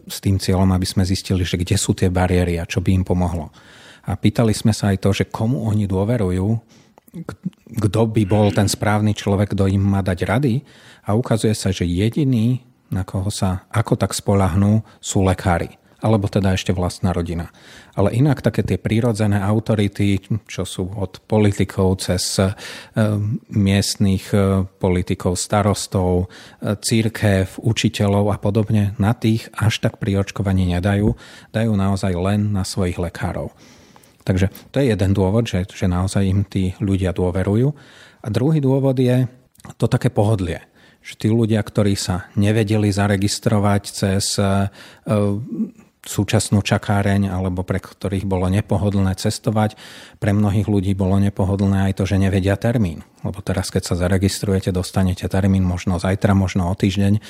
s 0.07 0.17
tým 0.19 0.35
cieľom, 0.35 0.67
aby 0.75 0.83
sme 0.83 1.07
zistili, 1.07 1.47
že 1.47 1.55
kde 1.55 1.79
sú 1.79 1.95
tie 1.95 2.11
bariéry 2.11 2.59
a 2.59 2.67
čo 2.67 2.83
by 2.83 2.91
im 2.91 3.07
pomohlo. 3.07 3.49
A 4.05 4.19
pýtali 4.19 4.51
sme 4.51 4.75
sa 4.75 4.91
aj 4.91 4.97
to, 5.01 5.09
že 5.15 5.31
komu 5.31 5.63
oni 5.65 5.87
dôverujú, 5.87 6.47
kto 7.79 8.01
by 8.07 8.23
bol 8.27 8.51
ten 8.51 8.67
správny 8.67 9.15
človek, 9.15 9.55
kto 9.55 9.67
im 9.71 9.83
má 9.83 9.99
dať 10.03 10.19
rady. 10.27 10.63
A 11.07 11.15
ukazuje 11.15 11.51
sa, 11.55 11.71
že 11.71 11.87
jediný, 11.87 12.63
na 12.91 13.03
koho 13.03 13.27
sa 13.31 13.67
ako 13.71 13.99
tak 13.99 14.15
spolahnú, 14.15 14.83
sú 14.99 15.23
lekári 15.23 15.80
alebo 16.01 16.25
teda 16.25 16.57
ešte 16.57 16.73
vlastná 16.73 17.13
rodina. 17.13 17.53
Ale 17.93 18.09
inak 18.17 18.41
také 18.41 18.65
tie 18.65 18.81
prírodzené 18.81 19.37
autority, 19.37 20.17
čo 20.49 20.65
sú 20.65 20.89
od 20.97 21.21
politikov 21.29 22.01
cez 22.01 22.41
e, 22.41 22.49
miestných 23.53 24.25
e, 24.33 24.65
politikov, 24.65 25.37
starostov, 25.37 26.25
e, 26.59 26.73
církev, 26.81 27.61
učiteľov 27.61 28.33
a 28.33 28.37
podobne, 28.41 28.97
na 28.97 29.13
tých 29.13 29.47
až 29.53 29.77
tak 29.85 30.01
pri 30.01 30.25
očkovaní 30.25 30.65
nedajú, 30.73 31.13
dajú 31.53 31.71
naozaj 31.77 32.17
len 32.17 32.49
na 32.49 32.65
svojich 32.65 32.97
lekárov. 32.97 33.53
Takže 34.25 34.49
to 34.73 34.81
je 34.81 34.89
jeden 34.89 35.13
dôvod, 35.13 35.45
že, 35.45 35.69
že 35.69 35.85
naozaj 35.85 36.25
im 36.25 36.41
tí 36.45 36.73
ľudia 36.81 37.13
dôverujú. 37.13 37.73
A 38.21 38.27
druhý 38.29 38.61
dôvod 38.61 38.97
je 38.97 39.29
to 39.77 39.85
také 39.85 40.09
pohodlie 40.09 40.65
že 41.01 41.17
tí 41.17 41.33
ľudia, 41.33 41.57
ktorí 41.65 41.97
sa 41.97 42.29
nevedeli 42.37 42.93
zaregistrovať 42.93 43.81
cez 43.89 44.37
súčasnú 46.01 46.65
čakáreň 46.65 47.29
alebo 47.29 47.61
pre 47.61 47.77
ktorých 47.77 48.25
bolo 48.25 48.49
nepohodlné 48.49 49.13
cestovať. 49.13 49.77
Pre 50.17 50.31
mnohých 50.33 50.65
ľudí 50.65 50.97
bolo 50.97 51.21
nepohodlné 51.21 51.91
aj 51.91 52.01
to, 52.01 52.03
že 52.09 52.17
nevedia 52.17 52.57
termín. 52.57 53.05
Lebo 53.21 53.37
teraz, 53.45 53.69
keď 53.69 53.93
sa 53.93 53.95
zaregistrujete, 53.97 54.73
dostanete 54.73 55.29
termín 55.29 55.61
možno 55.61 56.01
zajtra, 56.01 56.33
možno 56.33 56.69
o 56.69 56.73
týždeň. 56.73 57.21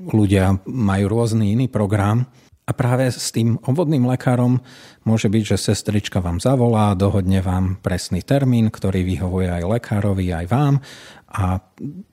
Ľudia 0.00 0.64
majú 0.64 1.04
rôzny 1.12 1.52
iný 1.52 1.68
program 1.68 2.24
a 2.64 2.72
práve 2.72 3.10
s 3.10 3.34
tým 3.34 3.58
obvodným 3.66 4.06
lekárom 4.06 4.62
môže 5.02 5.26
byť, 5.26 5.42
že 5.42 5.74
sestrička 5.74 6.22
vám 6.22 6.38
zavolá, 6.38 6.94
dohodne 6.94 7.42
vám 7.42 7.82
presný 7.82 8.22
termín, 8.22 8.70
ktorý 8.70 9.02
vyhovuje 9.02 9.50
aj 9.50 9.62
lekárovi, 9.66 10.30
aj 10.30 10.46
vám 10.46 10.74
a 11.30 11.62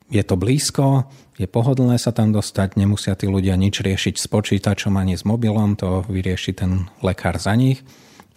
je 0.08 0.24
to 0.24 0.36
blízko, 0.38 1.10
je 1.36 1.50
pohodlné 1.50 1.98
sa 1.98 2.14
tam 2.14 2.32
dostať, 2.32 2.78
nemusia 2.78 3.18
tí 3.18 3.26
ľudia 3.26 3.58
nič 3.58 3.82
riešiť 3.82 4.16
s 4.22 4.28
počítačom 4.30 4.94
ani 4.96 5.18
s 5.18 5.26
mobilom, 5.26 5.74
to 5.74 6.06
vyrieši 6.08 6.54
ten 6.54 6.88
lekár 7.02 7.42
za 7.42 7.58
nich. 7.58 7.82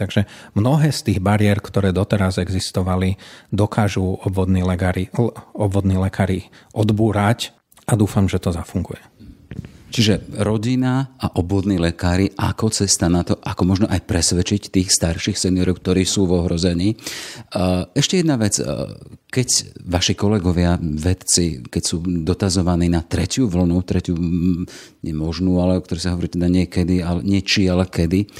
Takže 0.00 0.24
mnohé 0.56 0.96
z 0.96 1.00
tých 1.12 1.20
bariér, 1.20 1.60
ktoré 1.60 1.92
doteraz 1.92 2.40
existovali, 2.40 3.20
dokážu 3.52 4.16
obvodní 4.24 4.64
lekári, 4.64 5.12
obvodní 5.52 6.00
lekári 6.00 6.48
odbúrať 6.72 7.52
a 7.84 7.92
dúfam, 8.00 8.24
že 8.24 8.40
to 8.40 8.48
zafunguje. 8.48 9.19
Čiže 9.90 10.38
rodina 10.38 11.18
a 11.18 11.34
obvodní 11.34 11.74
lekári 11.76 12.30
ako 12.38 12.70
cesta 12.70 13.10
na 13.10 13.26
to, 13.26 13.34
ako 13.42 13.62
možno 13.66 13.86
aj 13.90 14.06
presvedčiť 14.06 14.70
tých 14.70 14.88
starších 14.94 15.34
seniorov, 15.34 15.82
ktorí 15.82 16.06
sú 16.06 16.30
v 16.30 16.46
ohrození. 16.46 16.94
Ešte 17.92 18.22
jedna 18.22 18.38
vec, 18.38 18.54
keď 19.26 19.48
vaši 19.82 20.14
kolegovia, 20.14 20.78
vedci, 20.78 21.66
keď 21.66 21.82
sú 21.82 22.06
dotazovaní 22.22 22.86
na 22.86 23.02
tretiu 23.02 23.50
vlnu, 23.50 23.82
tretiu 23.82 24.14
nemožnú, 25.02 25.58
ale 25.58 25.78
o 25.78 25.84
ktorej 25.84 26.06
sa 26.06 26.14
hovorí 26.14 26.30
teda 26.30 26.46
niekedy, 26.46 27.02
ale 27.02 27.26
nie 27.26 27.42
ale 27.66 27.90
kedy, 27.90 28.30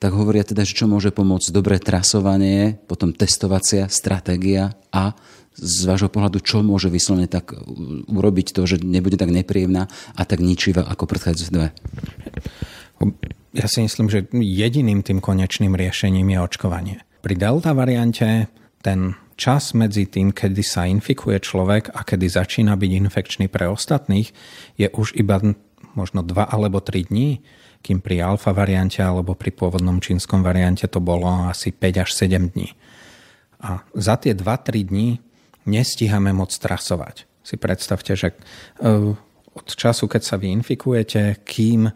tak 0.00 0.16
hovoria 0.16 0.46
teda, 0.46 0.64
že 0.64 0.72
čo 0.72 0.88
môže 0.88 1.12
pomôcť 1.12 1.52
dobré 1.52 1.76
trasovanie, 1.76 2.80
potom 2.88 3.12
testovacia 3.12 3.84
stratégia 3.92 4.72
a 4.88 5.12
z 5.60 5.84
vášho 5.84 6.08
pohľadu, 6.08 6.40
čo 6.40 6.64
môže 6.64 6.88
vyslovene 6.88 7.28
tak 7.28 7.52
urobiť 8.08 8.56
to, 8.56 8.64
že 8.64 8.80
nebude 8.80 9.20
tak 9.20 9.28
nepríjemná 9.28 9.92
a 10.16 10.22
tak 10.24 10.40
ničivá 10.40 10.88
ako 10.88 11.04
predchádzajúce 11.04 11.52
dve? 11.52 11.68
Ja 13.52 13.66
si 13.68 13.84
myslím, 13.84 14.08
že 14.08 14.28
jediným 14.32 15.04
tým 15.04 15.20
konečným 15.20 15.76
riešením 15.76 16.32
je 16.32 16.38
očkovanie. 16.40 16.96
Pri 17.20 17.36
delta 17.36 17.76
variante 17.76 18.48
ten 18.80 19.12
čas 19.36 19.72
medzi 19.76 20.08
tým, 20.08 20.32
kedy 20.32 20.60
sa 20.64 20.88
infikuje 20.88 21.40
človek 21.40 21.92
a 21.92 22.00
kedy 22.04 22.28
začína 22.28 22.76
byť 22.76 22.90
infekčný 23.04 23.46
pre 23.48 23.68
ostatných, 23.68 24.32
je 24.76 24.88
už 24.92 25.16
iba 25.16 25.40
možno 25.96 26.20
2 26.24 26.36
alebo 26.44 26.80
3 26.80 27.08
dní, 27.08 27.40
kým 27.80 28.04
pri 28.04 28.20
alfa 28.20 28.52
variante 28.52 29.00
alebo 29.00 29.32
pri 29.32 29.52
pôvodnom 29.56 29.96
čínskom 30.00 30.44
variante 30.44 30.84
to 30.84 31.00
bolo 31.00 31.48
asi 31.48 31.72
5 31.72 32.04
až 32.04 32.10
7 32.12 32.52
dní. 32.52 32.68
A 33.60 33.84
za 33.96 34.20
tie 34.20 34.36
2-3 34.36 34.88
dní 34.88 35.08
nestíhame 35.66 36.32
moc 36.32 36.52
trasovať. 36.52 37.28
Si 37.40 37.56
predstavte, 37.56 38.14
že 38.14 38.32
e, 38.32 38.36
od 39.50 39.68
času, 39.68 40.06
keď 40.06 40.22
sa 40.22 40.36
vy 40.38 40.54
infikujete, 40.62 41.42
kým 41.42 41.90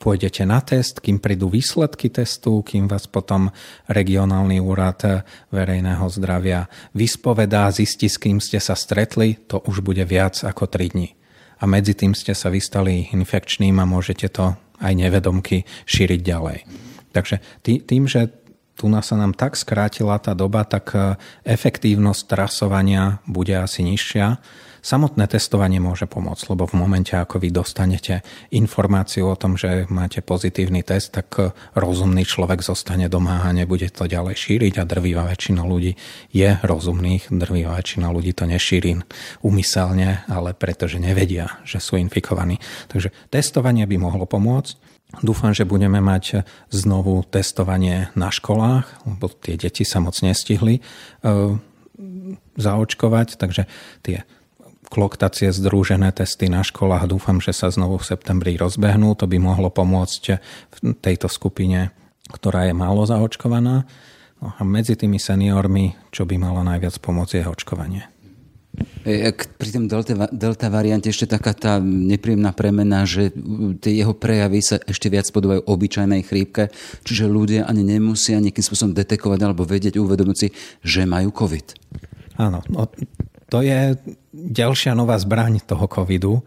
pôjdete 0.00 0.48
na 0.48 0.64
test, 0.64 1.04
kým 1.04 1.20
prídu 1.20 1.52
výsledky 1.52 2.08
testu, 2.08 2.64
kým 2.64 2.88
vás 2.88 3.04
potom 3.04 3.52
regionálny 3.92 4.56
úrad 4.56 5.28
verejného 5.52 6.08
zdravia 6.08 6.72
vyspovedá, 6.96 7.68
zistí, 7.68 8.08
s 8.08 8.16
kým 8.16 8.40
ste 8.40 8.56
sa 8.56 8.72
stretli, 8.72 9.36
to 9.44 9.60
už 9.68 9.84
bude 9.84 10.00
viac 10.08 10.40
ako 10.40 10.66
3 10.72 10.96
dní. 10.96 11.12
A 11.60 11.68
medzi 11.68 11.92
tým 11.92 12.16
ste 12.16 12.32
sa 12.32 12.48
vystali 12.48 13.12
infekčným 13.12 13.76
a 13.76 13.84
môžete 13.84 14.32
to 14.32 14.56
aj 14.80 14.92
nevedomky 14.96 15.68
šíriť 15.84 16.20
ďalej. 16.24 16.58
Takže 17.12 17.36
tým, 17.60 18.08
že 18.08 18.32
tu 18.80 18.88
sa 18.88 19.16
nám 19.20 19.36
tak 19.36 19.60
skrátila 19.60 20.16
tá 20.16 20.32
doba, 20.32 20.64
tak 20.64 20.96
e, 20.96 21.20
efektívnosť 21.44 22.24
trasovania 22.24 23.20
bude 23.28 23.52
asi 23.52 23.84
nižšia. 23.84 24.40
Samotné 24.80 25.28
testovanie 25.28 25.76
môže 25.76 26.08
pomôcť, 26.08 26.56
lebo 26.56 26.64
v 26.64 26.80
momente, 26.80 27.12
ako 27.12 27.36
vy 27.36 27.52
dostanete 27.52 28.24
informáciu 28.48 29.28
o 29.28 29.36
tom, 29.36 29.60
že 29.60 29.84
máte 29.92 30.24
pozitívny 30.24 30.80
test, 30.80 31.12
tak 31.12 31.28
e, 31.36 31.52
rozumný 31.76 32.24
človek 32.24 32.64
zostane 32.64 33.12
doma 33.12 33.44
a 33.44 33.52
nebude 33.52 33.92
to 33.92 34.08
ďalej 34.08 34.40
šíriť 34.40 34.80
a 34.80 34.88
drvivá 34.88 35.28
väčšina 35.28 35.60
ľudí 35.60 36.00
je 36.32 36.56
rozumných, 36.64 37.28
drvivá 37.28 37.76
väčšina 37.76 38.08
ľudí 38.08 38.32
to 38.32 38.48
nešíri 38.48 38.96
umyselne, 39.44 40.24
ale 40.24 40.56
pretože 40.56 40.96
nevedia, 40.96 41.60
že 41.68 41.84
sú 41.84 42.00
infikovaní. 42.00 42.56
Takže 42.88 43.12
testovanie 43.28 43.84
by 43.84 44.00
mohlo 44.00 44.24
pomôcť. 44.24 44.89
Dúfam, 45.18 45.50
že 45.50 45.66
budeme 45.66 45.98
mať 45.98 46.46
znovu 46.70 47.26
testovanie 47.26 48.14
na 48.14 48.30
školách, 48.30 48.86
lebo 49.10 49.26
tie 49.26 49.58
deti 49.58 49.82
sa 49.82 49.98
moc 49.98 50.14
nestihli 50.22 50.78
e, 50.78 50.82
zaočkovať, 52.54 53.34
takže 53.34 53.66
tie 54.06 54.22
kloktacie 54.90 55.54
združené 55.54 56.10
testy 56.14 56.50
na 56.50 56.66
školách 56.66 57.10
dúfam, 57.10 57.38
že 57.38 57.54
sa 57.54 57.70
znovu 57.70 58.02
v 58.02 58.08
septembri 58.10 58.58
rozbehnú. 58.58 59.14
To 59.18 59.26
by 59.30 59.38
mohlo 59.38 59.70
pomôcť 59.70 60.24
v 60.70 60.76
tejto 60.98 61.30
skupine, 61.30 61.94
ktorá 62.30 62.66
je 62.66 62.74
málo 62.74 63.06
zaočkovaná. 63.06 63.86
No 64.42 64.46
a 64.56 64.60
medzi 64.66 64.98
tými 64.98 65.22
seniormi, 65.22 65.94
čo 66.10 66.26
by 66.26 66.38
malo 66.38 66.66
najviac 66.66 66.98
pomôcť, 66.98 67.44
je 67.44 67.50
očkovanie. 67.50 68.02
Pri 69.02 69.70
tom 69.72 69.90
delta, 69.90 70.28
delta 70.30 70.68
variante 70.70 71.10
ešte 71.10 71.26
taká 71.26 71.56
tá 71.56 71.82
nepríjemná 71.82 72.54
premena, 72.54 73.02
že 73.08 73.34
tie 73.82 73.98
jeho 73.98 74.14
prejavy 74.14 74.60
sa 74.62 74.76
ešte 74.78 75.10
viac 75.10 75.26
podobajú 75.32 75.66
obyčajnej 75.66 76.22
chrípke, 76.22 76.70
čiže 77.02 77.26
ľudia 77.26 77.66
ani 77.66 77.82
nemusia 77.82 78.38
nejakým 78.38 78.62
spôsobom 78.62 78.94
detekovať 78.94 79.40
alebo 79.42 79.66
vedieť, 79.66 79.98
uvedomiť 79.98 80.36
si, 80.36 80.48
že 80.84 81.08
majú 81.08 81.32
COVID. 81.32 81.66
Áno, 82.38 82.62
no, 82.70 82.86
to 83.50 83.58
je 83.64 83.98
ďalšia 84.32 84.94
nová 84.94 85.18
zbraň 85.18 85.64
toho 85.66 85.90
covidu, 85.90 86.46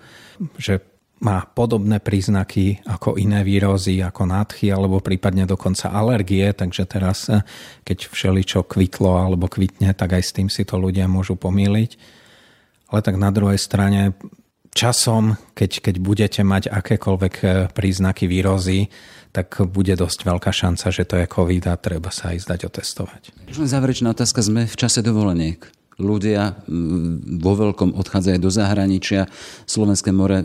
že 0.55 0.79
má 1.23 1.47
podobné 1.47 2.03
príznaky 2.03 2.83
ako 2.83 3.15
iné 3.15 3.47
výrozy, 3.47 4.03
ako 4.03 4.27
nádchy 4.27 4.69
alebo 4.69 4.99
prípadne 4.99 5.47
dokonca 5.47 5.89
alergie, 5.89 6.51
takže 6.51 6.83
teraz, 6.83 7.31
eh, 7.31 7.41
keď 7.88 8.12
všeličo 8.12 8.67
kvitlo 8.67 9.15
alebo 9.15 9.47
kvitne, 9.47 9.95
tak 9.95 10.19
aj 10.19 10.23
s 10.23 10.36
tým 10.36 10.51
si 10.51 10.67
to 10.67 10.75
ľudia 10.75 11.07
môžu 11.07 11.39
pomýliť. 11.39 11.91
Ale 12.91 12.99
tak 13.01 13.15
na 13.17 13.31
druhej 13.31 13.57
strane 13.57 14.13
časom, 14.75 15.39
keď, 15.55 15.81
keď 15.81 15.95
budete 16.03 16.41
mať 16.43 16.67
akékoľvek 16.67 17.36
eh, 17.41 17.49
príznaky 17.71 18.27
výrozy, 18.27 18.91
tak 19.33 19.65
bude 19.65 19.97
dosť 19.97 20.29
veľká 20.29 20.53
šanca, 20.53 20.93
že 20.93 21.09
to 21.09 21.17
je 21.17 21.25
COVID 21.25 21.65
a 21.65 21.79
treba 21.79 22.13
sa 22.13 22.38
aj 22.38 22.45
zdať 22.45 22.69
otestovať. 22.69 23.21
Možno 23.49 23.65
záverečná 23.65 24.13
otázka, 24.13 24.45
sme 24.45 24.69
v 24.69 24.75
čase 24.77 25.01
dovoleniek 25.01 25.65
ľudia 26.01 26.65
vo 27.41 27.53
veľkom 27.53 27.93
odchádzajú 27.97 28.38
do 28.41 28.51
zahraničia, 28.51 29.29
Slovenské 29.65 30.10
more 30.10 30.41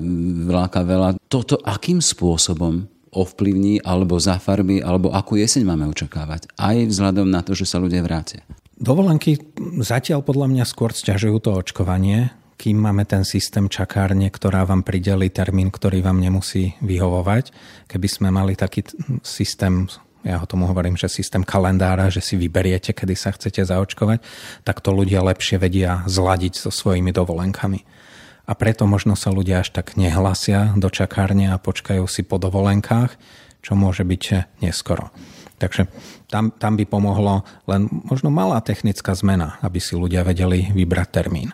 vláka 0.48 0.84
veľa. 0.84 1.20
Toto 1.28 1.60
akým 1.62 2.00
spôsobom 2.04 2.88
ovplyvní 3.08 3.80
alebo 3.82 4.20
zafarby, 4.20 4.84
alebo 4.84 5.08
akú 5.10 5.40
jeseň 5.40 5.64
máme 5.64 5.88
očakávať? 5.88 6.52
Aj 6.60 6.76
vzhľadom 6.76 7.28
na 7.28 7.40
to, 7.40 7.56
že 7.56 7.64
sa 7.64 7.80
ľudia 7.80 8.04
vrátia. 8.04 8.44
Dovolenky 8.78 9.40
zatiaľ 9.82 10.22
podľa 10.22 10.46
mňa 10.54 10.64
skôr 10.68 10.94
sťažujú 10.94 11.36
to 11.42 11.50
očkovanie, 11.50 12.30
kým 12.58 12.78
máme 12.78 13.06
ten 13.06 13.22
systém 13.22 13.70
čakárne, 13.70 14.30
ktorá 14.30 14.66
vám 14.66 14.82
prideli 14.82 15.30
termín, 15.30 15.70
ktorý 15.70 16.02
vám 16.02 16.18
nemusí 16.18 16.74
vyhovovať. 16.82 17.54
Keby 17.86 18.08
sme 18.10 18.28
mali 18.34 18.58
taký 18.58 18.82
systém 19.22 19.86
ja 20.26 20.42
ho 20.42 20.46
tomu 20.46 20.66
hovorím, 20.66 20.98
že 20.98 21.06
systém 21.06 21.46
kalendára, 21.46 22.10
že 22.10 22.18
si 22.18 22.34
vyberiete, 22.34 22.90
kedy 22.90 23.14
sa 23.14 23.30
chcete 23.30 23.62
zaočkovať, 23.62 24.18
tak 24.66 24.82
to 24.82 24.90
ľudia 24.90 25.22
lepšie 25.22 25.62
vedia 25.62 26.02
zladiť 26.10 26.58
so 26.58 26.70
svojimi 26.74 27.14
dovolenkami. 27.14 27.86
A 28.48 28.56
preto 28.56 28.88
možno 28.88 29.12
sa 29.12 29.28
ľudia 29.28 29.60
až 29.60 29.76
tak 29.76 30.00
nehlasia 30.00 30.72
do 30.74 30.88
čakárne 30.88 31.52
a 31.52 31.60
počkajú 31.60 32.08
si 32.08 32.24
po 32.24 32.40
dovolenkách, 32.40 33.14
čo 33.60 33.76
môže 33.76 34.02
byť 34.08 34.58
neskoro. 34.64 35.12
Takže 35.58 35.90
tam, 36.30 36.54
tam 36.54 36.78
by 36.78 36.86
pomohlo 36.86 37.42
len 37.66 37.90
možno 37.90 38.30
malá 38.30 38.62
technická 38.62 39.12
zmena, 39.12 39.58
aby 39.60 39.82
si 39.82 39.98
ľudia 39.98 40.22
vedeli 40.22 40.70
vybrať 40.70 41.08
termín. 41.10 41.50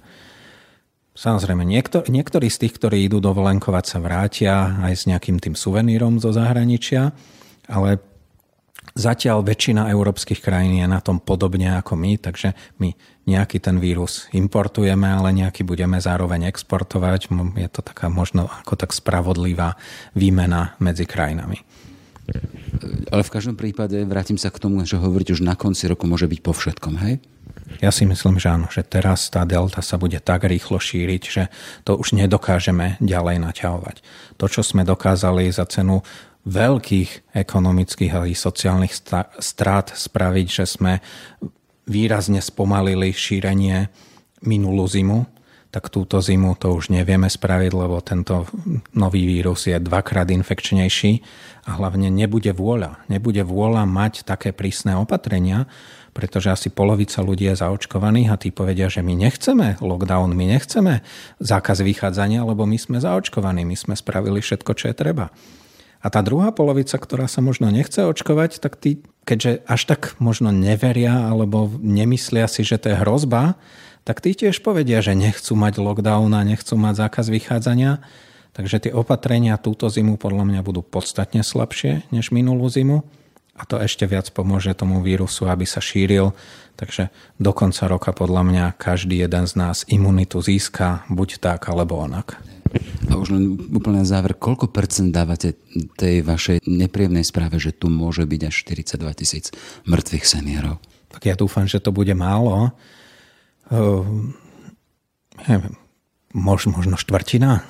Samozrejme, 1.14 1.62
niektor, 1.62 2.10
niektorí 2.10 2.50
z 2.50 2.66
tých, 2.66 2.74
ktorí 2.74 3.06
idú 3.06 3.22
dovolenkovať, 3.22 3.84
sa 3.86 3.98
vrátia 4.02 4.54
aj 4.82 4.92
s 4.98 5.02
nejakým 5.06 5.38
tým 5.38 5.54
suvenírom 5.54 6.18
zo 6.18 6.34
zahraničia, 6.34 7.14
ale 7.70 8.02
Zatiaľ 8.92 9.42
väčšina 9.42 9.90
európskych 9.90 10.44
krajín 10.44 10.78
je 10.78 10.86
na 10.86 11.00
tom 11.00 11.18
podobne 11.18 11.72
ako 11.80 11.98
my, 11.98 12.20
takže 12.20 12.52
my 12.78 12.94
nejaký 13.24 13.58
ten 13.58 13.80
vírus 13.80 14.28
importujeme, 14.30 15.08
ale 15.08 15.34
nejaký 15.34 15.64
budeme 15.64 15.98
zároveň 15.98 16.46
exportovať. 16.52 17.32
Je 17.58 17.68
to 17.72 17.80
taká 17.80 18.12
možno 18.12 18.46
ako 18.46 18.76
tak 18.76 18.92
spravodlivá 18.92 19.74
výmena 20.14 20.78
medzi 20.78 21.08
krajinami. 21.08 21.58
Ale 23.10 23.20
v 23.20 23.34
každom 23.34 23.56
prípade, 23.58 24.00
vrátim 24.06 24.38
sa 24.40 24.48
k 24.48 24.62
tomu, 24.62 24.80
že 24.86 24.96
hovoriť 24.96 25.36
už 25.36 25.40
na 25.44 25.58
konci 25.58 25.90
roku 25.90 26.08
môže 26.08 26.30
byť 26.30 26.40
po 26.40 26.56
všetkom, 26.56 26.94
hej? 27.02 27.20
Ja 27.82 27.90
si 27.90 28.06
myslím, 28.06 28.38
že 28.38 28.54
áno, 28.54 28.70
že 28.70 28.86
teraz 28.86 29.26
tá 29.28 29.42
delta 29.42 29.82
sa 29.82 29.98
bude 29.98 30.22
tak 30.22 30.46
rýchlo 30.46 30.78
šíriť, 30.78 31.22
že 31.26 31.42
to 31.82 31.98
už 31.98 32.14
nedokážeme 32.14 32.96
ďalej 33.02 33.42
naťahovať. 33.42 33.96
To, 34.38 34.44
čo 34.46 34.62
sme 34.62 34.86
dokázali 34.86 35.50
za 35.50 35.66
cenu 35.66 36.00
veľkých 36.44 37.32
ekonomických 37.32 38.12
a 38.12 38.28
sociálnych 38.28 38.92
strát 39.40 39.86
spraviť, 39.92 40.46
že 40.46 40.64
sme 40.68 40.92
výrazne 41.88 42.40
spomalili 42.40 43.12
šírenie 43.12 43.88
minulú 44.44 44.84
zimu, 44.84 45.24
tak 45.74 45.90
túto 45.90 46.22
zimu 46.22 46.54
to 46.54 46.70
už 46.70 46.94
nevieme 46.94 47.26
spraviť, 47.26 47.72
lebo 47.74 47.98
tento 47.98 48.46
nový 48.94 49.26
vírus 49.26 49.66
je 49.66 49.74
dvakrát 49.74 50.30
infekčnejší 50.30 51.12
a 51.66 51.74
hlavne 51.74 52.14
nebude 52.14 52.54
vôľa. 52.54 53.02
Nebude 53.10 53.42
vôľa 53.42 53.82
mať 53.82 54.22
také 54.22 54.54
prísne 54.54 54.94
opatrenia, 54.94 55.66
pretože 56.14 56.46
asi 56.54 56.68
polovica 56.70 57.18
ľudí 57.26 57.50
je 57.50 57.58
zaočkovaných 57.58 58.30
a 58.30 58.38
tí 58.38 58.54
povedia, 58.54 58.86
že 58.86 59.02
my 59.02 59.18
nechceme 59.18 59.82
lockdown, 59.82 60.30
my 60.30 60.46
nechceme 60.46 61.02
zákaz 61.42 61.82
vychádzania, 61.82 62.46
lebo 62.46 62.70
my 62.70 62.78
sme 62.78 63.02
zaočkovaní, 63.02 63.66
my 63.66 63.74
sme 63.74 63.98
spravili 63.98 64.38
všetko, 64.38 64.78
čo 64.78 64.94
je 64.94 64.94
treba. 64.94 65.34
A 66.04 66.12
tá 66.12 66.20
druhá 66.20 66.52
polovica, 66.52 67.00
ktorá 67.00 67.24
sa 67.32 67.40
možno 67.40 67.72
nechce 67.72 68.04
očkovať, 68.04 68.60
tak 68.60 68.76
tí, 68.76 69.00
keďže 69.24 69.64
až 69.64 69.88
tak 69.88 70.00
možno 70.20 70.52
neveria 70.52 71.32
alebo 71.32 71.72
nemyslia 71.80 72.44
si, 72.44 72.60
že 72.60 72.76
to 72.76 72.92
je 72.92 73.00
hrozba, 73.00 73.56
tak 74.04 74.20
tí 74.20 74.36
tiež 74.36 74.60
povedia, 74.60 75.00
že 75.00 75.16
nechcú 75.16 75.56
mať 75.56 75.80
lockdown 75.80 76.36
a 76.36 76.44
nechcú 76.44 76.76
mať 76.76 77.08
zákaz 77.08 77.32
vychádzania. 77.32 78.04
Takže 78.52 78.84
tie 78.84 78.92
opatrenia 78.92 79.56
túto 79.56 79.88
zimu 79.88 80.20
podľa 80.20 80.44
mňa 80.44 80.60
budú 80.60 80.84
podstatne 80.84 81.40
slabšie 81.40 82.12
než 82.12 82.28
minulú 82.28 82.68
zimu 82.68 83.00
a 83.56 83.62
to 83.64 83.80
ešte 83.80 84.04
viac 84.04 84.28
pomôže 84.34 84.76
tomu 84.76 85.00
vírusu, 85.00 85.48
aby 85.48 85.64
sa 85.64 85.80
šíril. 85.80 86.36
Takže 86.76 87.08
do 87.38 87.50
konca 87.56 87.86
roka 87.86 88.10
podľa 88.10 88.42
mňa 88.44 88.64
každý 88.76 89.24
jeden 89.24 89.46
z 89.46 89.54
nás 89.54 89.86
imunitu 89.86 90.42
získa 90.42 91.06
buď 91.06 91.38
tak 91.38 91.70
alebo 91.70 92.02
onak. 92.02 92.36
A 93.10 93.20
už 93.20 93.36
len 93.36 93.58
úplne 93.72 94.00
na 94.00 94.08
záver, 94.08 94.36
koľko 94.36 94.72
percent 94.72 95.12
dávate 95.12 95.56
tej 96.00 96.24
vašej 96.24 96.64
nepríjemnej 96.64 97.24
správe, 97.26 97.60
že 97.60 97.76
tu 97.76 97.92
môže 97.92 98.24
byť 98.24 98.40
až 98.48 98.54
42 98.64 99.20
tisíc 99.20 99.46
mŕtvych 99.84 100.24
seniorov? 100.24 100.80
Tak 101.12 101.28
ja 101.28 101.34
dúfam, 101.36 101.68
že 101.68 101.78
to 101.78 101.92
bude 101.92 102.10
málo. 102.16 102.72
Uh, 103.70 104.32
neviem, 105.46 105.76
možno, 106.34 106.74
možno 106.74 106.98
štvrtina. 106.98 107.62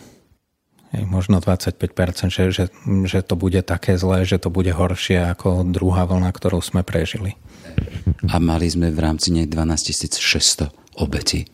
Možno 0.94 1.42
25%, 1.42 2.30
že, 2.30 2.44
že, 2.54 2.64
že 3.02 3.20
to 3.26 3.34
bude 3.34 3.58
také 3.66 3.98
zlé, 3.98 4.22
že 4.22 4.38
to 4.38 4.46
bude 4.46 4.70
horšie 4.70 5.26
ako 5.34 5.66
druhá 5.66 6.06
vlna, 6.06 6.30
ktorú 6.30 6.62
sme 6.62 6.86
prežili. 6.86 7.34
A 8.30 8.38
mali 8.38 8.70
sme 8.70 8.94
v 8.94 9.02
rámci 9.02 9.34
nej 9.34 9.50
12 9.50 10.14
600 10.14 10.70
obetí. 10.94 11.50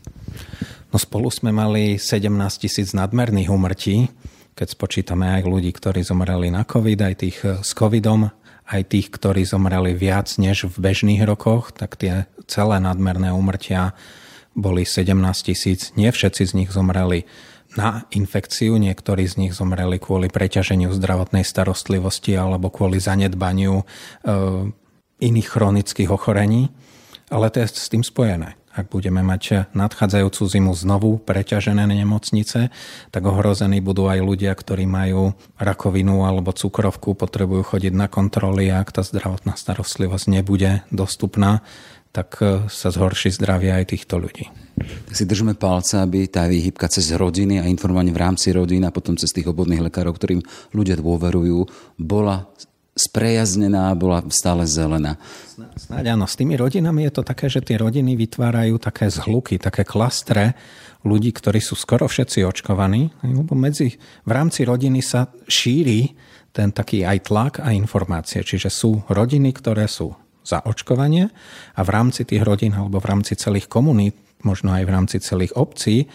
No 0.91 0.99
spolu 0.99 1.31
sme 1.31 1.55
mali 1.55 2.03
17 2.03 2.35
tisíc 2.67 2.91
nadmerných 2.91 3.47
umrtí, 3.47 4.11
keď 4.59 4.69
spočítame 4.75 5.39
aj 5.39 5.43
ľudí, 5.47 5.71
ktorí 5.71 6.03
zomreli 6.03 6.51
na 6.51 6.67
COVID, 6.67 6.99
aj 6.99 7.15
tých 7.15 7.39
eh, 7.47 7.63
s 7.63 7.71
COVIDom, 7.79 8.31
aj 8.71 8.83
tých, 8.87 9.11
ktorí 9.11 9.43
zomreli 9.43 9.95
viac 9.95 10.31
než 10.39 10.71
v 10.71 10.77
bežných 10.79 11.27
rokoch, 11.27 11.75
tak 11.75 11.99
tie 11.99 12.31
celé 12.47 12.79
nadmerné 12.79 13.35
umrtia 13.35 13.99
boli 14.55 14.87
17 14.87 15.15
tisíc. 15.47 15.91
Nie 15.95 16.15
všetci 16.15 16.43
z 16.47 16.53
nich 16.55 16.71
zomreli 16.71 17.27
na 17.79 18.07
infekciu, 18.11 18.75
niektorí 18.79 19.27
z 19.31 19.39
nich 19.47 19.53
zomreli 19.55 20.03
kvôli 20.03 20.27
preťaženiu 20.27 20.91
zdravotnej 20.91 21.47
starostlivosti 21.47 22.35
alebo 22.35 22.67
kvôli 22.67 22.99
zanedbaniu 22.99 23.83
e, 23.83 23.85
iných 25.23 25.49
chronických 25.55 26.11
ochorení, 26.11 26.75
ale 27.31 27.47
to 27.55 27.63
je 27.63 27.71
s 27.71 27.87
tým 27.87 28.03
spojené. 28.03 28.60
Ak 28.71 28.87
budeme 28.87 29.19
mať 29.27 29.75
nadchádzajúcu 29.75 30.43
zimu 30.47 30.73
znovu 30.79 31.19
preťažené 31.19 31.91
nemocnice, 31.91 32.71
tak 33.11 33.23
ohrození 33.27 33.83
budú 33.83 34.07
aj 34.07 34.23
ľudia, 34.23 34.55
ktorí 34.55 34.87
majú 34.87 35.35
rakovinu 35.59 36.23
alebo 36.23 36.55
cukrovku, 36.55 37.19
potrebujú 37.19 37.75
chodiť 37.75 37.93
na 37.99 38.07
kontroly 38.07 38.71
a 38.71 38.79
ak 38.79 38.95
tá 38.95 39.03
zdravotná 39.03 39.59
starostlivosť 39.59 40.27
nebude 40.31 40.87
dostupná, 40.95 41.67
tak 42.11 42.39
e, 42.43 42.67
sa 42.71 42.91
zhorší 42.91 43.35
zdravie 43.35 43.75
aj 43.75 43.95
týchto 43.95 44.19
ľudí. 44.19 44.51
Tak 44.81 45.15
si 45.15 45.27
držíme 45.27 45.59
palce, 45.59 45.99
aby 45.99 46.27
tá 46.27 46.47
výhybka 46.47 46.91
cez 46.91 47.11
rodiny 47.15 47.63
a 47.63 47.69
informovanie 47.71 48.15
v 48.15 48.23
rámci 48.23 48.51
rodín 48.55 48.87
a 48.87 48.95
potom 48.95 49.15
cez 49.15 49.31
tých 49.31 49.51
obvodných 49.51 49.83
lekárov, 49.83 50.15
ktorým 50.15 50.43
ľudia 50.75 50.99
dôverujú, 50.99 51.59
bola 51.99 52.51
sprejaznená, 52.95 53.95
bola 53.95 54.27
stále 54.35 54.67
zelená. 54.67 55.17
Snáď 55.79 56.19
áno, 56.19 56.27
s 56.27 56.35
tými 56.35 56.59
rodinami 56.59 57.07
je 57.07 57.13
to 57.17 57.23
také, 57.23 57.47
že 57.47 57.63
tie 57.63 57.79
rodiny 57.79 58.19
vytvárajú 58.19 58.77
také 58.83 59.07
zhluky, 59.09 59.63
také 59.63 59.87
klastre 59.87 60.59
ľudí, 61.07 61.33
ktorí 61.33 61.63
sú 61.63 61.79
skoro 61.79 62.11
všetci 62.11 62.45
očkovaní, 62.45 63.09
lebo 63.25 63.57
medzi, 63.57 63.97
v 64.27 64.31
rámci 64.31 64.67
rodiny 64.67 65.01
sa 65.01 65.31
šíri 65.49 66.13
ten 66.51 66.75
taký 66.75 67.07
aj 67.07 67.19
tlak 67.31 67.55
a 67.63 67.71
informácie. 67.71 68.43
Čiže 68.43 68.69
sú 68.69 69.07
rodiny, 69.07 69.55
ktoré 69.55 69.87
sú 69.87 70.13
za 70.43 70.61
očkovanie 70.67 71.31
a 71.79 71.81
v 71.87 71.91
rámci 71.95 72.27
tých 72.27 72.43
rodín 72.43 72.75
alebo 72.75 72.99
v 72.99 73.07
rámci 73.07 73.39
celých 73.39 73.71
komunít, 73.71 74.19
možno 74.43 74.75
aj 74.75 74.83
v 74.83 74.93
rámci 74.93 75.17
celých 75.23 75.55
obcí, 75.55 76.11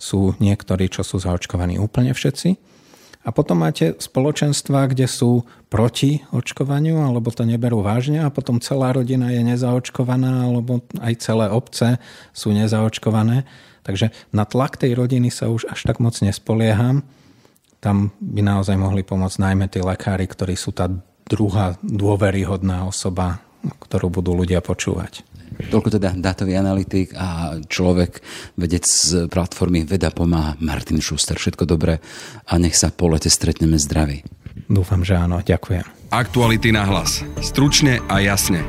sú 0.00 0.32
niektorí, 0.40 0.88
čo 0.88 1.04
sú 1.04 1.20
zaočkovaní 1.20 1.76
úplne 1.76 2.14
všetci 2.16 2.70
a 3.20 3.28
potom 3.36 3.60
máte 3.60 4.00
spoločenstva, 4.00 4.88
kde 4.88 5.04
sú 5.04 5.44
proti 5.68 6.24
očkovaniu, 6.32 7.04
alebo 7.04 7.28
to 7.28 7.44
neberú 7.44 7.84
vážne 7.84 8.24
a 8.24 8.32
potom 8.32 8.64
celá 8.64 8.96
rodina 8.96 9.28
je 9.28 9.44
nezaočkovaná, 9.44 10.48
alebo 10.48 10.80
aj 11.04 11.20
celé 11.20 11.52
obce 11.52 12.00
sú 12.32 12.56
nezaočkované. 12.56 13.44
Takže 13.84 14.12
na 14.32 14.48
tlak 14.48 14.80
tej 14.80 14.96
rodiny 14.96 15.28
sa 15.28 15.52
už 15.52 15.68
až 15.68 15.84
tak 15.84 16.00
moc 16.00 16.16
nespolieham. 16.24 17.04
Tam 17.80 18.12
by 18.20 18.40
naozaj 18.40 18.76
mohli 18.80 19.04
pomôcť 19.04 19.36
najmä 19.40 19.68
tí 19.68 19.84
lekári, 19.84 20.24
ktorí 20.24 20.56
sú 20.56 20.72
tá 20.72 20.88
druhá 21.28 21.76
dôveryhodná 21.84 22.88
osoba, 22.88 23.44
ktorú 23.84 24.08
budú 24.20 24.32
ľudia 24.32 24.64
počúvať. 24.64 25.28
Toľko 25.70 25.98
teda 25.98 26.14
dátový 26.16 26.54
analytik 26.56 27.12
a 27.18 27.58
človek, 27.60 28.22
vedec 28.56 28.86
z 28.86 29.26
platformy 29.26 29.84
Veda 29.84 30.14
pomáha, 30.14 30.54
Martin 30.62 31.02
Schuster. 31.02 31.36
Všetko 31.36 31.66
dobré 31.66 31.98
a 32.46 32.54
nech 32.56 32.78
sa 32.78 32.94
po 32.94 33.10
lete 33.10 33.28
stretneme 33.28 33.76
zdraví. 33.76 34.22
Dúfam, 34.70 35.02
že 35.02 35.18
áno. 35.18 35.42
Ďakujem. 35.42 35.82
Aktuality 36.10 36.70
na 36.74 36.86
hlas. 36.86 37.22
Stručne 37.42 38.02
a 38.10 38.22
jasne. 38.22 38.62